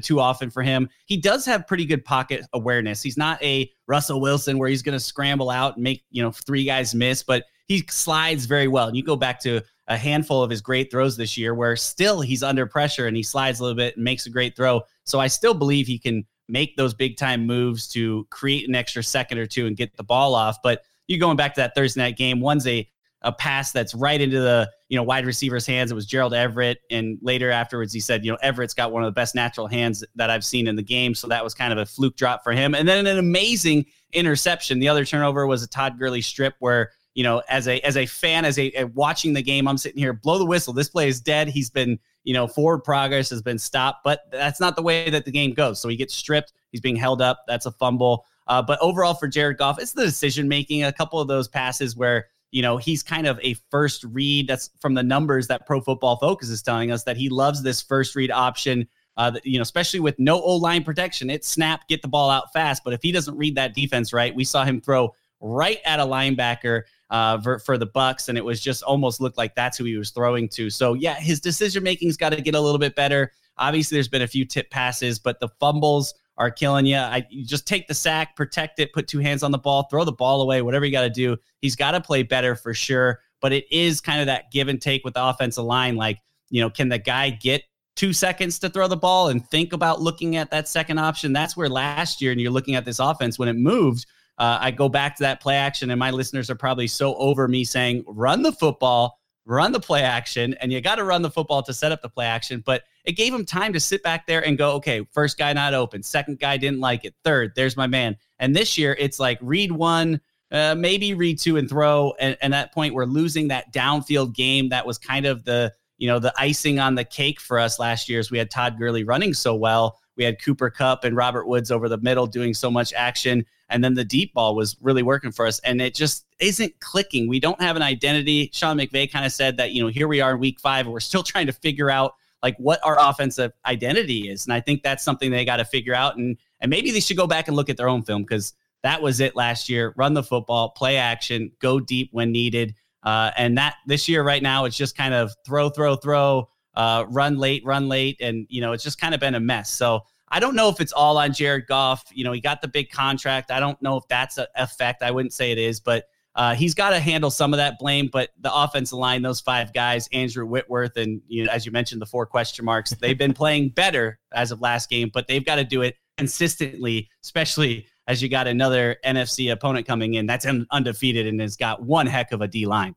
[0.01, 0.89] too often for him.
[1.05, 3.03] He does have pretty good pocket awareness.
[3.03, 6.31] He's not a Russell Wilson where he's going to scramble out and make you know
[6.31, 8.89] three guys miss, but he slides very well.
[8.89, 12.21] And you go back to a handful of his great throws this year where still
[12.21, 14.83] he's under pressure and he slides a little bit and makes a great throw.
[15.05, 19.03] So I still believe he can make those big time moves to create an extra
[19.03, 20.59] second or two and get the ball off.
[20.63, 22.89] But you going back to that Thursday night game, one's a
[23.25, 25.91] a pass that's right into the you know wide receiver's hands.
[25.91, 29.07] It was Gerald Everett, and later afterwards he said, you know, Everett's got one of
[29.07, 31.15] the best natural hands that I've seen in the game.
[31.15, 32.75] So that was kind of a fluke drop for him.
[32.75, 34.81] And then an amazing interception.
[34.81, 38.07] The other turnover was a Todd Gurley strip where you know, as a as a
[38.07, 40.73] fan, as a, a, watching the game, I'm sitting here, blow the whistle.
[40.73, 41.49] This play is dead.
[41.49, 45.25] He's been, you know, forward progress has been stopped, but that's not the way that
[45.25, 45.81] the game goes.
[45.81, 46.53] So he gets stripped.
[46.71, 47.45] He's being held up.
[47.47, 48.25] That's a fumble.
[48.47, 50.85] Uh, but overall for Jared Goff, it's the decision making.
[50.85, 54.49] A couple of those passes where you know he's kind of a first read.
[54.49, 57.83] That's from the numbers that Pro Football Focus is telling us that he loves this
[57.83, 58.89] first read option.
[59.19, 62.51] Uh, you know, especially with no O line protection, it's snap, get the ball out
[62.55, 62.83] fast.
[62.83, 66.05] But if he doesn't read that defense right, we saw him throw right at a
[66.05, 69.85] linebacker uh, for, for the Bucks, and it was just almost looked like that's who
[69.85, 70.71] he was throwing to.
[70.71, 73.33] So yeah, his decision making's got to get a little bit better.
[73.59, 76.97] Obviously, there's been a few tip passes, but the fumbles are killing you.
[76.97, 80.05] I you just take the sack, protect it, put two hands on the ball, throw
[80.05, 81.37] the ball away, whatever you got to do.
[81.61, 83.21] He's got to play better for sure.
[83.41, 85.97] But it is kind of that give and take with the offensive line.
[85.97, 87.65] Like, you know, can the guy get
[87.97, 91.33] two seconds to throw the ball and think about looking at that second option.
[91.33, 94.07] That's where last year, and you're looking at this offense when it moved.
[94.39, 97.47] Uh, I go back to that play action, and my listeners are probably so over
[97.49, 101.31] me saying, run the football, run the play action, and you got to run the
[101.31, 102.63] football to set up the play action.
[102.65, 105.75] But it gave him time to sit back there and go, okay, first guy not
[105.75, 108.17] open, second guy didn't like it, third, there's my man.
[108.39, 112.15] And this year, it's like read one, uh, maybe read two and throw.
[112.19, 115.73] And, and at that point, we're losing that downfield game that was kind of the
[116.03, 118.77] you know, the icing on the cake for us last year is we had Todd
[118.77, 120.01] Gurley running so well.
[120.17, 123.45] We had Cooper Kupp and Robert Woods over the middle doing so much action.
[123.69, 125.59] And then the deep ball was really working for us.
[125.61, 127.29] And it just isn't clicking.
[127.29, 128.51] We don't have an identity.
[128.53, 130.93] Sean McVay kind of said that, you know, here we are in week five, and
[130.93, 134.45] we're still trying to figure out like what our offensive identity is.
[134.45, 136.17] And I think that's something they got to figure out.
[136.17, 139.03] And and maybe they should go back and look at their own film because that
[139.03, 139.95] was it last year.
[139.97, 142.75] Run the football, play action, go deep when needed.
[143.03, 147.05] Uh, and that this year, right now, it's just kind of throw, throw, throw, uh,
[147.09, 148.21] run late, run late.
[148.21, 149.71] And, you know, it's just kind of been a mess.
[149.71, 152.05] So I don't know if it's all on Jared Goff.
[152.13, 153.51] You know, he got the big contract.
[153.51, 155.03] I don't know if that's a effect.
[155.03, 158.09] I wouldn't say it is, but uh, he's got to handle some of that blame.
[158.11, 162.01] But the offensive line, those five guys, Andrew Whitworth, and, you know, as you mentioned,
[162.01, 165.57] the four question marks, they've been playing better as of last game, but they've got
[165.57, 171.27] to do it consistently, especially as you got another NFC opponent coming in that's undefeated
[171.27, 172.95] and has got one heck of a D line.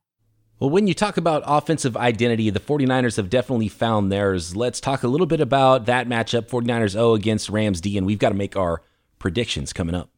[0.57, 4.55] Well, when you talk about offensive identity, the 49ers have definitely found theirs.
[4.55, 8.19] Let's talk a little bit about that matchup 49ers O against Rams D, and we've
[8.19, 8.81] got to make our
[9.19, 10.09] predictions coming up.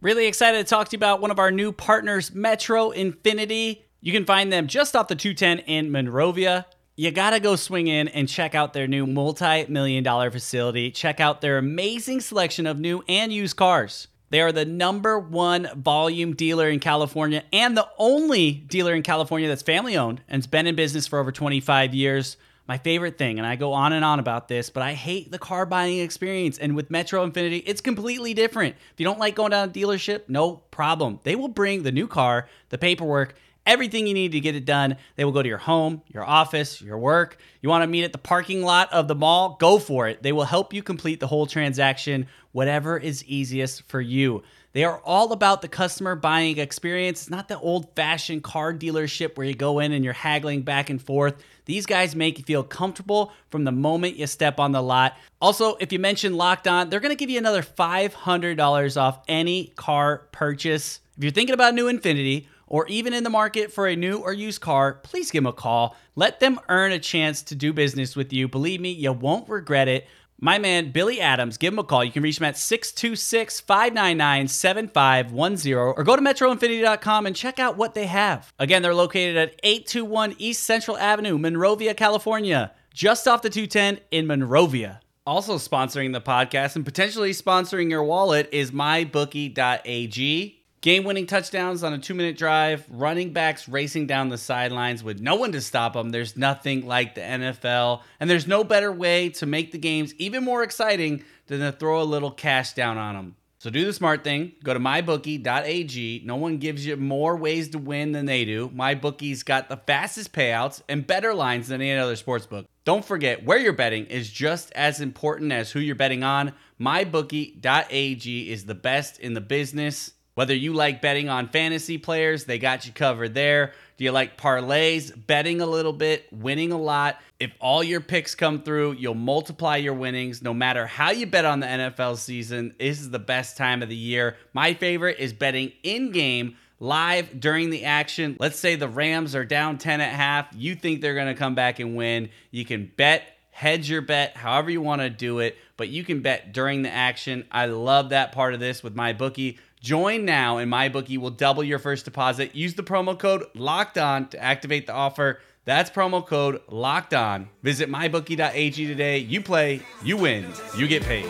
[0.00, 3.82] Really excited to talk to you about one of our new partners, Metro Infiniti.
[4.00, 6.66] You can find them just off the 210 in Monrovia.
[6.96, 10.90] You got to go swing in and check out their new multi million dollar facility.
[10.90, 14.08] Check out their amazing selection of new and used cars.
[14.34, 19.46] They are the number one volume dealer in California and the only dealer in California
[19.46, 22.36] that's family owned and has been in business for over 25 years.
[22.66, 25.38] My favorite thing, and I go on and on about this, but I hate the
[25.38, 26.58] car buying experience.
[26.58, 28.74] And with Metro Infiniti, it's completely different.
[28.92, 31.20] If you don't like going down a dealership, no problem.
[31.22, 34.96] They will bring the new car, the paperwork, everything you need to get it done.
[35.16, 37.38] They will go to your home, your office, your work.
[37.60, 39.56] You want to meet at the parking lot of the mall?
[39.60, 40.22] Go for it.
[40.22, 44.42] They will help you complete the whole transaction, whatever is easiest for you.
[44.74, 47.22] They are all about the customer buying experience.
[47.22, 50.90] It's not the old fashioned car dealership where you go in and you're haggling back
[50.90, 51.36] and forth.
[51.64, 55.16] These guys make you feel comfortable from the moment you step on the lot.
[55.40, 59.68] Also, if you mention locked on, they're going to give you another $500 off any
[59.76, 60.98] car purchase.
[61.16, 64.18] If you're thinking about a new Infiniti, or even in the market for a new
[64.18, 65.96] or used car, please give them a call.
[66.16, 68.48] Let them earn a chance to do business with you.
[68.48, 70.06] Believe me, you won't regret it.
[70.40, 72.04] My man, Billy Adams, give him a call.
[72.04, 77.76] You can reach him at 626 599 7510 or go to metroinfiniti.com and check out
[77.76, 78.52] what they have.
[78.58, 84.26] Again, they're located at 821 East Central Avenue, Monrovia, California, just off the 210 in
[84.26, 85.00] Monrovia.
[85.26, 90.63] Also sponsoring the podcast and potentially sponsoring your wallet is mybookie.ag.
[90.84, 95.18] Game winning touchdowns on a two minute drive, running backs racing down the sidelines with
[95.18, 96.10] no one to stop them.
[96.10, 100.44] There's nothing like the NFL, and there's no better way to make the games even
[100.44, 103.36] more exciting than to throw a little cash down on them.
[103.60, 104.52] So do the smart thing.
[104.62, 106.22] Go to mybookie.ag.
[106.26, 108.68] No one gives you more ways to win than they do.
[108.68, 112.66] MyBookie's got the fastest payouts and better lines than any other sportsbook.
[112.84, 116.52] Don't forget, where you're betting is just as important as who you're betting on.
[116.78, 120.12] MyBookie.ag is the best in the business.
[120.34, 123.72] Whether you like betting on fantasy players, they got you covered there.
[123.96, 127.20] Do you like parlays, betting a little bit, winning a lot?
[127.38, 131.44] If all your picks come through, you'll multiply your winnings no matter how you bet
[131.44, 132.74] on the NFL season.
[132.78, 134.36] This is the best time of the year.
[134.52, 138.36] My favorite is betting in game live during the action.
[138.40, 140.48] Let's say the Rams are down 10 at half.
[140.56, 142.30] You think they're going to come back and win.
[142.50, 146.20] You can bet, hedge your bet, however you want to do it, but you can
[146.22, 147.46] bet during the action.
[147.52, 149.58] I love that part of this with MyBookie.
[149.84, 152.54] Join now, and MyBookie will double your first deposit.
[152.54, 155.40] Use the promo code Locked On to activate the offer.
[155.66, 157.50] That's promo code Locked On.
[157.62, 159.18] Visit mybookie.ag today.
[159.18, 161.26] You play, you win, you get paid.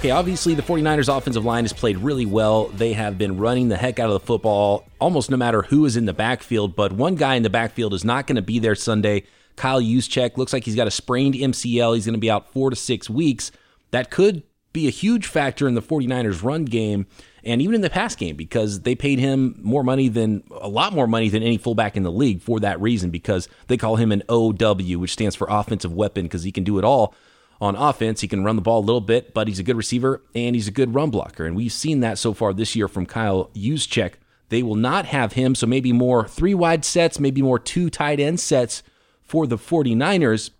[0.00, 2.68] Okay, obviously the 49ers offensive line has played really well.
[2.68, 5.94] They have been running the heck out of the football almost no matter who is
[5.94, 8.74] in the backfield, but one guy in the backfield is not going to be there
[8.74, 9.24] Sunday.
[9.56, 11.94] Kyle Juszczyk looks like he's got a sprained MCL.
[11.94, 13.52] He's going to be out 4 to 6 weeks.
[13.90, 17.06] That could be a huge factor in the 49ers run game.
[17.44, 20.94] and even in the pass game because they paid him more money than a lot
[20.94, 24.12] more money than any fullback in the league for that reason because they call him
[24.12, 27.14] an OW, which stands for offensive weapon because he can do it all
[27.60, 28.20] on offense.
[28.20, 30.68] He can run the ball a little bit, but he's a good receiver and he's
[30.68, 31.44] a good run blocker.
[31.44, 34.14] And we've seen that so far this year from Kyle Juszczyk.
[34.48, 38.18] They will not have him, so maybe more three wide sets, maybe more two tight
[38.18, 38.82] end sets
[39.22, 40.50] for the 49ers.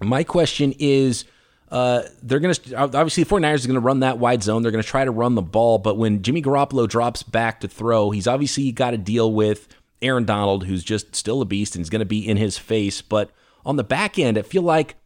[0.00, 1.24] My question is
[1.70, 4.62] uh, they're going to obviously the 49ers are going to run that wide zone.
[4.62, 7.68] They're going to try to run the ball, but when Jimmy Garoppolo drops back to
[7.68, 9.68] throw, he's obviously got to deal with
[10.02, 13.00] Aaron Donald, who's just still a beast and is going to be in his face.
[13.00, 13.30] But
[13.64, 14.96] on the back end, I feel like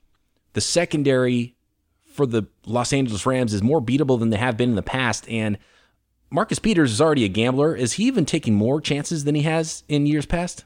[0.55, 1.55] the secondary
[2.15, 5.29] for the Los Angeles Rams is more beatable than they have been in the past.
[5.29, 5.59] And
[6.31, 7.77] Marcus Peters is already a gambler.
[7.77, 10.65] Is he even taking more chances than he has in years past?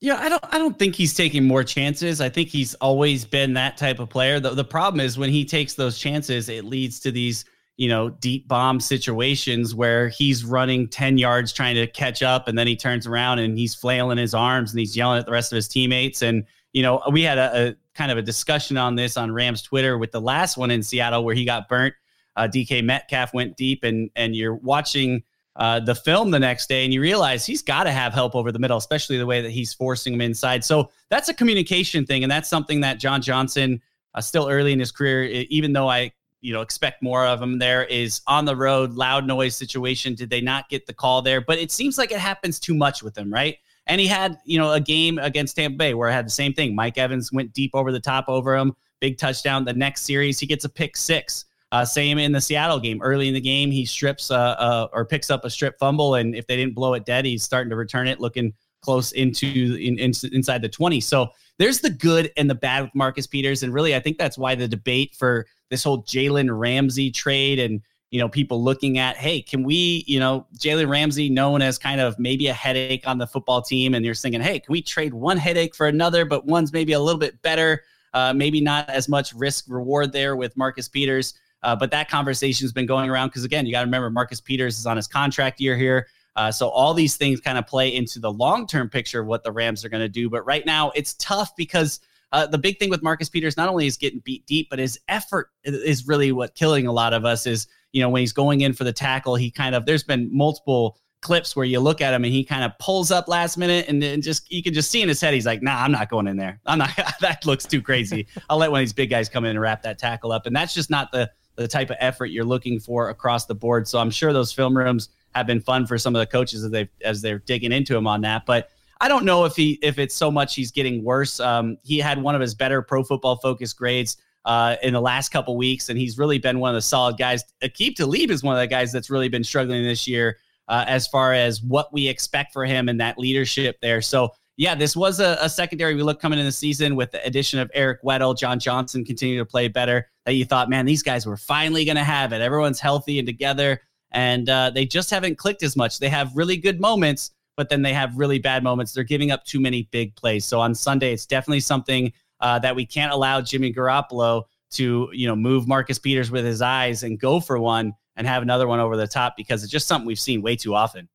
[0.00, 2.20] Yeah, I don't I don't think he's taking more chances.
[2.20, 4.38] I think he's always been that type of player.
[4.38, 7.44] The the problem is when he takes those chances, it leads to these,
[7.76, 12.56] you know, deep bomb situations where he's running 10 yards trying to catch up and
[12.56, 15.50] then he turns around and he's flailing his arms and he's yelling at the rest
[15.50, 18.94] of his teammates and you know, we had a, a kind of a discussion on
[18.94, 21.94] this on Rams Twitter with the last one in Seattle where he got burnt.
[22.36, 25.24] Uh, DK Metcalf went deep and and you're watching
[25.56, 28.52] uh, the film the next day and you realize he's got to have help over
[28.52, 30.64] the middle, especially the way that he's forcing him inside.
[30.64, 32.22] So that's a communication thing.
[32.22, 33.82] And that's something that John Johnson,
[34.14, 37.58] uh, still early in his career, even though I, you know, expect more of him
[37.58, 40.14] there is on the road, loud noise situation.
[40.14, 41.40] Did they not get the call there?
[41.40, 43.56] But it seems like it happens too much with him, right?
[43.88, 46.52] And he had, you know, a game against Tampa Bay where I had the same
[46.52, 46.74] thing.
[46.74, 49.64] Mike Evans went deep over the top over him, big touchdown.
[49.64, 51.46] The next series, he gets a pick six.
[51.70, 53.00] Uh, same in the Seattle game.
[53.02, 56.34] Early in the game, he strips uh, uh, or picks up a strip fumble, and
[56.34, 59.98] if they didn't blow it dead, he's starting to return it, looking close into in,
[59.98, 61.00] in, inside the 20.
[61.00, 64.38] So there's the good and the bad with Marcus Peters, and really, I think that's
[64.38, 69.16] why the debate for this whole Jalen Ramsey trade and you know people looking at,
[69.16, 73.18] hey, can we, you know, Jalen Ramsey known as kind of maybe a headache on
[73.18, 76.46] the football team, and you're thinking, hey, can we trade one headache for another, but
[76.46, 77.82] one's maybe a little bit better.
[78.14, 81.34] Uh, maybe not as much risk reward there with Marcus Peters.
[81.62, 84.40] Uh, but that conversation has been going around because, again, you got to remember Marcus
[84.40, 86.06] Peters is on his contract year here.
[86.36, 89.42] Uh, so all these things kind of play into the long term picture of what
[89.42, 90.30] the Rams are going to do.
[90.30, 93.86] But right now, it's tough because uh, the big thing with Marcus Peters not only
[93.86, 97.46] is getting beat deep, but his effort is really what killing a lot of us.
[97.46, 100.28] Is you know when he's going in for the tackle, he kind of there's been
[100.32, 103.86] multiple clips where you look at him and he kind of pulls up last minute
[103.88, 106.08] and then just you can just see in his head he's like, nah, I'm not
[106.08, 106.60] going in there.
[106.66, 106.90] I'm not.
[107.20, 108.26] that looks too crazy.
[108.50, 110.54] I'll let one of these big guys come in and wrap that tackle up, and
[110.54, 113.88] that's just not the the type of effort you're looking for across the board.
[113.88, 116.70] So I'm sure those film rooms have been fun for some of the coaches as
[116.70, 118.46] they as they're digging into him on that.
[118.46, 118.70] But
[119.00, 121.40] I don't know if he if it's so much he's getting worse.
[121.40, 124.16] Um, he had one of his better pro football focus grades
[124.48, 127.44] uh, in the last couple weeks, and he's really been one of the solid guys.
[127.62, 131.06] Aqib Talib is one of the guys that's really been struggling this year uh, as
[131.06, 134.00] far as what we expect for him and that leadership there.
[134.00, 137.24] So yeah, this was a, a, secondary we look coming in the season with the
[137.24, 140.08] addition of Eric Weddle, John Johnson continue to play better.
[140.24, 142.40] That you thought, man, these guys were finally going to have it.
[142.40, 143.82] Everyone's healthy and together,
[144.12, 145.98] and uh, they just haven't clicked as much.
[145.98, 148.94] They have really good moments, but then they have really bad moments.
[148.94, 150.46] They're giving up too many big plays.
[150.46, 155.26] So on Sunday, it's definitely something uh, that we can't allow Jimmy Garoppolo to, you
[155.26, 158.80] know, move Marcus Peters with his eyes and go for one and have another one
[158.80, 161.08] over the top because it's just something we've seen way too often.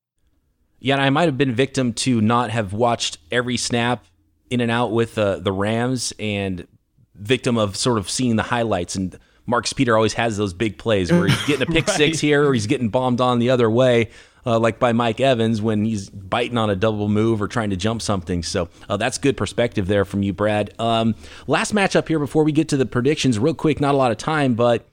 [0.79, 4.05] Yeah, and I might have been victim to not have watched every snap
[4.49, 6.67] in and out with uh, the Rams and
[7.15, 8.95] victim of sort of seeing the highlights.
[8.95, 11.95] And Marcus Peter always has those big plays where he's getting a pick right.
[11.95, 14.09] six here or he's getting bombed on the other way.
[14.45, 17.77] Uh, like by Mike Evans when he's biting on a double move or trying to
[17.77, 18.43] jump something.
[18.43, 20.73] So uh, that's good perspective there from you, Brad.
[20.79, 21.15] Um,
[21.47, 24.17] last matchup here before we get to the predictions, real quick, not a lot of
[24.17, 24.85] time, but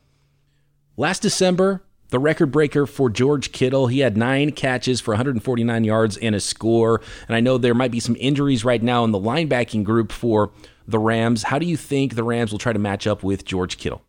[0.97, 3.87] last December, the record breaker for George Kittle.
[3.87, 7.01] He had nine catches for 149 yards and a score.
[7.29, 10.51] And I know there might be some injuries right now in the linebacking group for
[10.87, 11.45] the Rams.
[11.45, 14.03] How do you think the Rams will try to match up with George Kittle?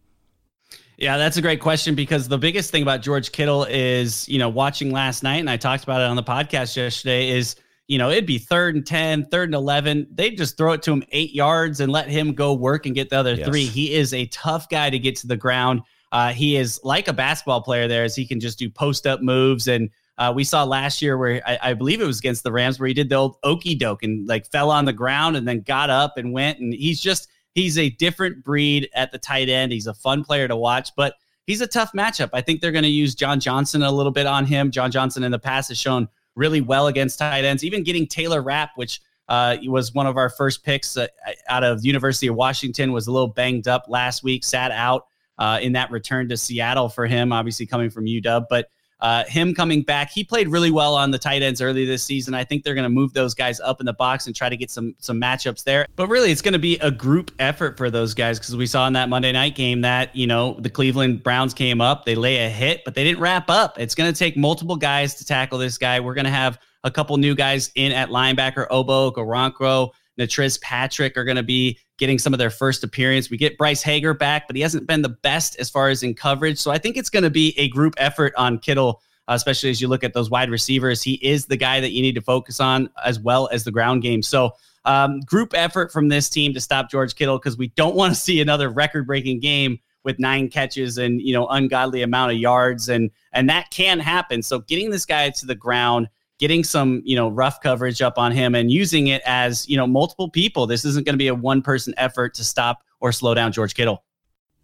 [1.02, 4.50] Yeah, that's a great question because the biggest thing about George Kittle is, you know,
[4.50, 7.56] watching last night, and I talked about it on the podcast yesterday, is,
[7.88, 10.10] you know, it'd be third and 10, third and 11.
[10.12, 13.10] They'd just throw it to him eight yards and let him go work and get
[13.10, 13.47] the other yes.
[13.47, 13.66] three.
[13.66, 15.82] He is a tough guy to get to the ground.
[16.12, 19.24] Uh, he is like a basketball player there, as he can just do post up
[19.24, 19.68] moves.
[19.68, 19.89] And
[20.20, 22.88] uh, we saw last year where I, I, believe it was against the Rams where
[22.88, 25.89] he did the old okey doke and like fell on the ground and then got
[25.89, 26.60] up and went.
[26.60, 29.72] And he's just he's a different breed at the tight end.
[29.72, 31.16] He's a fun player to watch, but
[31.47, 32.30] he's a tough matchup.
[32.34, 34.72] I think they're going to use John Johnson a little bit on him.
[34.72, 38.41] John Johnson in the past has shown really well against tight ends, even getting Taylor
[38.41, 41.08] Rapp, which uh, was one of our first picks uh,
[41.47, 45.60] out of University of Washington, was a little banged up last week, sat out uh,
[45.62, 48.45] in that return to Seattle for him, obviously coming from UW.
[48.49, 48.70] But
[49.02, 52.34] Uh, him coming back, he played really well on the tight ends early this season.
[52.34, 54.58] I think they're going to move those guys up in the box and try to
[54.58, 55.88] get some some matchups there.
[55.95, 58.86] But really, it's going to be a group effort for those guys because we saw
[58.86, 62.45] in that Monday night game that you know the Cleveland Browns came up, they lay
[62.45, 63.80] a hit, but they didn't wrap up.
[63.80, 65.99] It's going to take multiple guys to tackle this guy.
[65.99, 69.91] We're going to have a couple new guys in at linebacker, Ogbo, Okoronkwo,
[70.22, 73.30] Natrez Patrick are going to be getting some of their first appearance.
[73.30, 76.13] We get Bryce Hager back, but he hasn't been the best as far as in
[76.13, 76.57] coverage.
[76.57, 79.82] So I think it's going to be a group effort on Kittle, uh, especially as
[79.82, 81.01] you look at those wide receivers.
[81.01, 84.01] He is the guy that you need to focus on as well as the ground
[84.01, 84.22] game.
[84.22, 84.53] So
[84.86, 88.19] um, group effort from this team to stop George Kittle because we don't want to
[88.19, 93.11] see another record-breaking game with nine catches and you know ungodly amount of yards and
[93.34, 94.41] and that can happen.
[94.41, 96.09] So getting this guy to the ground
[96.42, 99.86] getting some, you know, rough coverage up on him and using it as, you know,
[99.86, 100.66] multiple people.
[100.66, 103.76] This isn't going to be a one person effort to stop or slow down George
[103.76, 104.04] Kittle.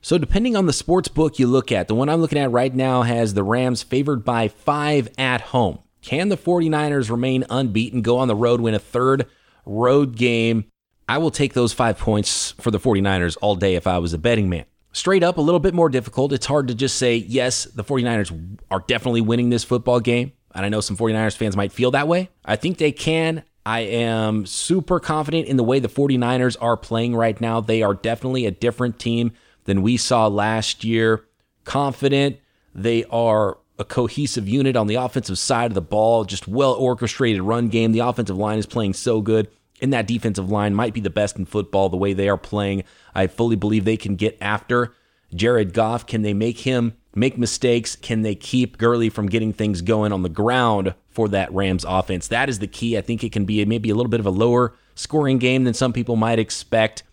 [0.02, 2.74] So, depending on the sports book you look at, the one I'm looking at right
[2.74, 5.80] now has the Rams favored by five at home.
[6.02, 9.28] Can the 49ers remain unbeaten, go on the road, win a third
[9.66, 10.66] road game?
[11.08, 14.18] I will take those five points for the 49ers all day if I was a
[14.18, 14.66] betting man.
[14.94, 16.34] Straight up, a little bit more difficult.
[16.34, 20.66] It's hard to just say, yes, the 49ers are definitely winning this football game and
[20.66, 22.30] I know some 49ers fans might feel that way.
[22.44, 23.44] I think they can.
[23.64, 27.62] I am super confident in the way the 49ers are playing right now.
[27.62, 29.34] They are definitely a different team
[29.66, 31.24] than we saw last year.
[31.64, 32.38] Confident.
[32.74, 37.44] They are a cohesive unit on the offensive side of the ball, just well orchestrated
[37.44, 37.92] run game.
[37.92, 39.50] The offensive line is playing so good.
[39.80, 42.84] And that defensive line might be the best in football the way they are playing.
[43.14, 44.96] I fully believe they can get after
[45.34, 46.06] Jared Goff.
[46.06, 47.96] Can they make him make mistakes?
[47.96, 52.28] Can they keep Gurley from getting things going on the ground for that Rams offense?
[52.28, 52.98] That is the key.
[52.98, 55.74] I think it can be maybe a little bit of a lower scoring game than
[55.74, 57.04] some people might expect.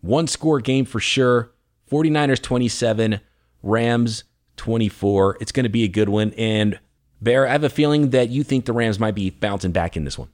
[0.00, 1.52] One score game for sure.
[1.90, 3.20] 49ers 27,
[3.62, 4.24] Rams
[4.56, 5.38] 24.
[5.40, 6.32] It's going to be a good one.
[6.38, 6.78] And
[7.22, 10.02] Bear, I have a feeling that you think the Rams might be bouncing back in
[10.02, 10.28] this one.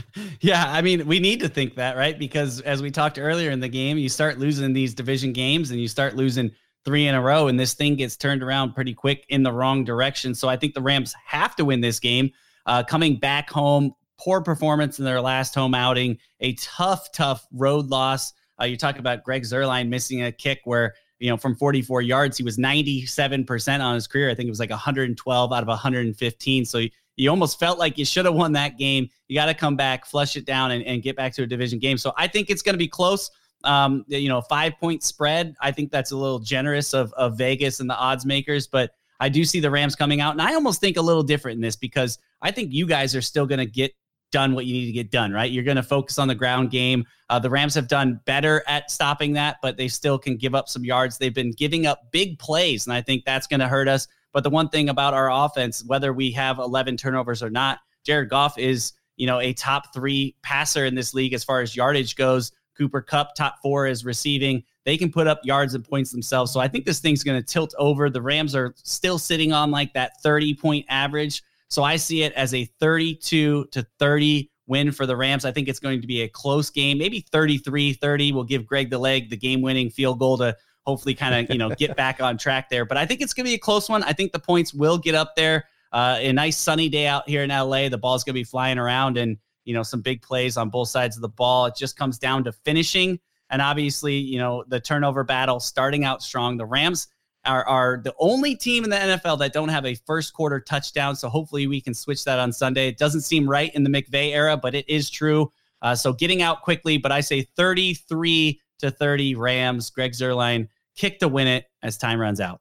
[0.40, 2.18] yeah, I mean, we need to think that, right?
[2.18, 5.80] Because as we talked earlier in the game, you start losing these division games and
[5.80, 6.50] you start losing
[6.84, 9.84] three in a row, and this thing gets turned around pretty quick in the wrong
[9.84, 10.34] direction.
[10.34, 12.30] So I think the Rams have to win this game.
[12.66, 17.88] Uh, coming back home, poor performance in their last home outing, a tough, tough road
[17.88, 18.32] loss.
[18.60, 22.36] Uh, you talk about Greg Zuerlein missing a kick where you know from 44 yards
[22.36, 24.30] he was 97% on his career.
[24.30, 26.64] I think it was like 112 out of 115.
[26.64, 26.82] So
[27.16, 29.08] you almost felt like you should have won that game.
[29.28, 31.78] You got to come back, flush it down, and, and get back to a division
[31.78, 31.98] game.
[31.98, 33.30] So I think it's going to be close.
[33.64, 35.54] Um, you know, five point spread.
[35.60, 39.28] I think that's a little generous of, of Vegas and the odds makers, but I
[39.28, 40.32] do see the Rams coming out.
[40.32, 43.22] And I almost think a little different in this because I think you guys are
[43.22, 43.92] still going to get
[44.32, 45.52] done what you need to get done, right?
[45.52, 47.04] You're going to focus on the ground game.
[47.30, 50.68] Uh, the Rams have done better at stopping that, but they still can give up
[50.68, 51.18] some yards.
[51.18, 54.08] They've been giving up big plays, and I think that's going to hurt us.
[54.32, 58.28] But the one thing about our offense, whether we have 11 turnovers or not, Jared
[58.28, 62.16] Goff is, you know, a top three passer in this league as far as yardage
[62.16, 62.52] goes.
[62.76, 64.62] Cooper Kupp, top four is receiving.
[64.84, 66.52] They can put up yards and points themselves.
[66.52, 68.08] So I think this thing's going to tilt over.
[68.08, 71.42] The Rams are still sitting on like that 30 point average.
[71.68, 75.44] So I see it as a 32 to 30 win for the Rams.
[75.44, 78.90] I think it's going to be a close game, maybe 33 30 will give Greg
[78.90, 80.56] the leg the game winning field goal to
[80.86, 82.84] hopefully kind of, you know, get back on track there.
[82.84, 84.02] But I think it's going to be a close one.
[84.02, 85.64] I think the points will get up there.
[85.92, 87.88] Uh, a nice sunny day out here in LA.
[87.88, 90.88] The ball's going to be flying around and you know, some big plays on both
[90.88, 91.66] sides of the ball.
[91.66, 93.18] It just comes down to finishing.
[93.50, 96.56] And obviously, you know, the turnover battle starting out strong.
[96.56, 97.08] The Rams
[97.44, 101.16] are, are the only team in the NFL that don't have a first quarter touchdown.
[101.16, 102.88] So hopefully we can switch that on Sunday.
[102.88, 105.50] It doesn't seem right in the McVay era, but it is true.
[105.82, 109.90] Uh, so getting out quickly, but I say 33 to 30 Rams.
[109.90, 112.60] Greg Zuerlein kick to win it as time runs out.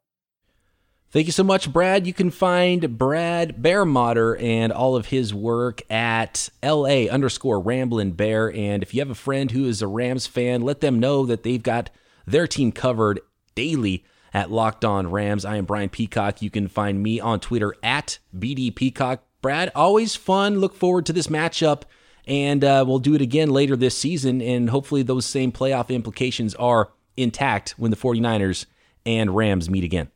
[1.11, 2.07] Thank you so much, Brad.
[2.07, 8.49] You can find Brad Bearmotter and all of his work at LA underscore Ramblin' Bear.
[8.53, 11.43] And if you have a friend who is a Rams fan, let them know that
[11.43, 11.89] they've got
[12.25, 13.19] their team covered
[13.55, 15.43] daily at Locked On Rams.
[15.43, 16.41] I am Brian Peacock.
[16.41, 19.21] You can find me on Twitter at BD Peacock.
[19.41, 20.59] Brad, always fun.
[20.59, 21.83] Look forward to this matchup.
[22.25, 24.41] And uh, we'll do it again later this season.
[24.41, 28.65] And hopefully, those same playoff implications are intact when the 49ers
[29.05, 30.09] and Rams meet again.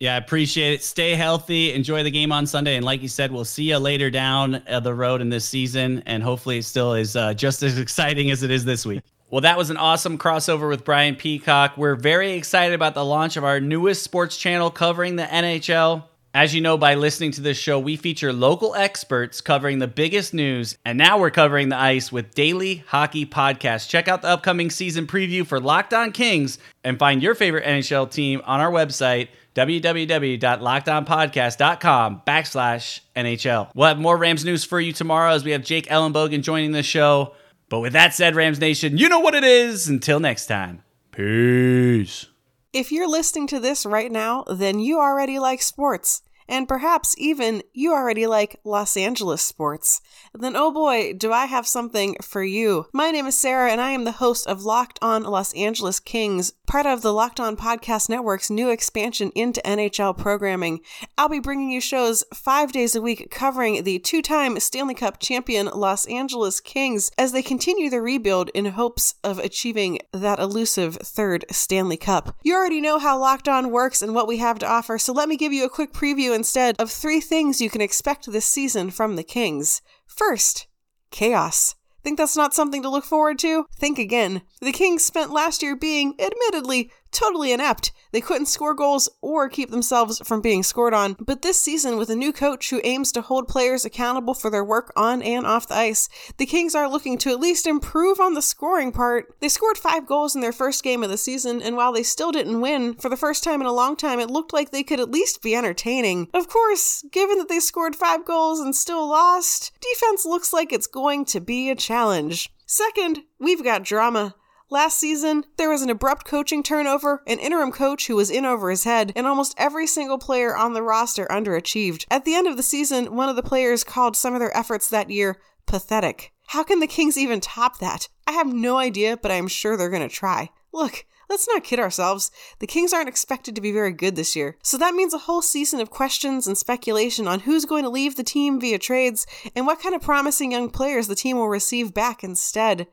[0.00, 0.82] Yeah, I appreciate it.
[0.84, 1.72] Stay healthy.
[1.72, 2.76] Enjoy the game on Sunday.
[2.76, 6.04] And like you said, we'll see you later down the road in this season.
[6.06, 9.02] And hopefully, it still is uh, just as exciting as it is this week.
[9.30, 11.76] Well, that was an awesome crossover with Brian Peacock.
[11.76, 16.04] We're very excited about the launch of our newest sports channel covering the NHL.
[16.38, 20.32] As you know by listening to this show, we feature local experts covering the biggest
[20.32, 23.88] news, and now we're covering the ice with Daily Hockey Podcast.
[23.88, 28.08] Check out the upcoming season preview for Locked On Kings and find your favorite NHL
[28.08, 33.72] team on our website, www.lockedonpodcast.com backslash NHL.
[33.74, 36.84] We'll have more Rams news for you tomorrow as we have Jake Ellenbogen joining the
[36.84, 37.34] show.
[37.68, 39.88] But with that said, Rams Nation, you know what it is.
[39.88, 42.26] Until next time, peace.
[42.72, 46.22] If you're listening to this right now, then you already like sports.
[46.48, 50.00] And perhaps even you already like Los Angeles sports.
[50.32, 52.86] Then, oh boy, do I have something for you.
[52.92, 56.52] My name is Sarah, and I am the host of Locked On Los Angeles Kings,
[56.66, 60.80] part of the Locked On Podcast Network's new expansion into NHL programming.
[61.18, 65.20] I'll be bringing you shows five days a week covering the two time Stanley Cup
[65.20, 70.96] champion Los Angeles Kings as they continue the rebuild in hopes of achieving that elusive
[70.96, 72.36] third Stanley Cup.
[72.42, 75.28] You already know how Locked On works and what we have to offer, so let
[75.28, 78.92] me give you a quick preview instead of three things you can expect this season
[78.92, 79.82] from the Kings.
[80.06, 80.68] First,
[81.10, 81.74] chaos.
[82.04, 83.66] Think that's not something to look forward to?
[83.76, 84.42] Think again.
[84.60, 87.92] The Kings spent last year being, admittedly, totally inept.
[88.12, 91.16] They couldn't score goals or keep themselves from being scored on.
[91.20, 94.64] But this season, with a new coach who aims to hold players accountable for their
[94.64, 98.34] work on and off the ice, the Kings are looking to at least improve on
[98.34, 99.34] the scoring part.
[99.40, 102.32] They scored five goals in their first game of the season, and while they still
[102.32, 105.00] didn't win, for the first time in a long time, it looked like they could
[105.00, 106.28] at least be entertaining.
[106.32, 110.86] Of course, given that they scored five goals and still lost, defense looks like it's
[110.86, 112.50] going to be a challenge.
[112.66, 114.34] Second, we've got drama.
[114.70, 118.68] Last season, there was an abrupt coaching turnover, an interim coach who was in over
[118.68, 122.04] his head, and almost every single player on the roster underachieved.
[122.10, 124.90] At the end of the season, one of the players called some of their efforts
[124.90, 126.32] that year pathetic.
[126.48, 128.08] How can the Kings even top that?
[128.26, 130.50] I have no idea, but I'm sure they're going to try.
[130.72, 132.30] Look, Let's not kid ourselves.
[132.58, 134.56] The Kings aren't expected to be very good this year.
[134.62, 138.16] So that means a whole season of questions and speculation on who's going to leave
[138.16, 141.92] the team via trades and what kind of promising young players the team will receive
[141.92, 142.86] back instead.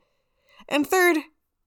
[0.67, 1.19] And third,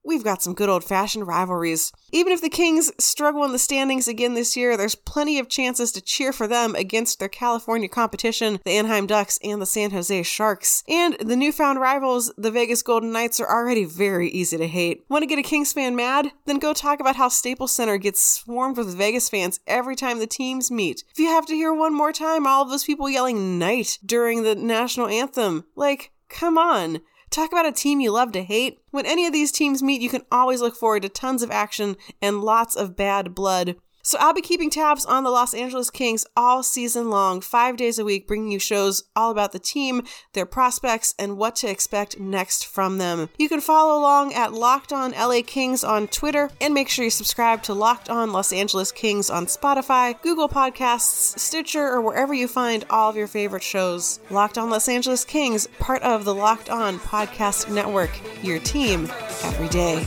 [0.04, 1.92] we've got some good old fashioned rivalries.
[2.12, 5.92] Even if the Kings struggle in the standings again this year, there's plenty of chances
[5.92, 10.22] to cheer for them against their California competition, the Anaheim Ducks and the San Jose
[10.22, 10.82] Sharks.
[10.88, 15.04] And the newfound rivals, the Vegas Golden Knights, are already very easy to hate.
[15.08, 16.32] Want to get a Kings fan mad?
[16.46, 20.26] Then go talk about how Staples Center gets swarmed with Vegas fans every time the
[20.26, 21.04] teams meet.
[21.12, 24.42] If you have to hear one more time all of those people yelling night during
[24.42, 27.00] the national anthem, like, come on.
[27.30, 28.80] Talk about a team you love to hate.
[28.90, 31.96] When any of these teams meet, you can always look forward to tons of action
[32.22, 33.76] and lots of bad blood.
[34.08, 37.98] So I'll be keeping tabs on the Los Angeles Kings all season long, five days
[37.98, 40.02] a week, bringing you shows all about the team,
[40.32, 43.28] their prospects, and what to expect next from them.
[43.36, 47.10] You can follow along at Locked On LA Kings on Twitter, and make sure you
[47.10, 52.48] subscribe to Locked On Los Angeles Kings on Spotify, Google Podcasts, Stitcher, or wherever you
[52.48, 54.20] find all of your favorite shows.
[54.30, 59.10] Locked On Los Angeles Kings, part of the Locked On Podcast Network, your team
[59.44, 60.06] every day.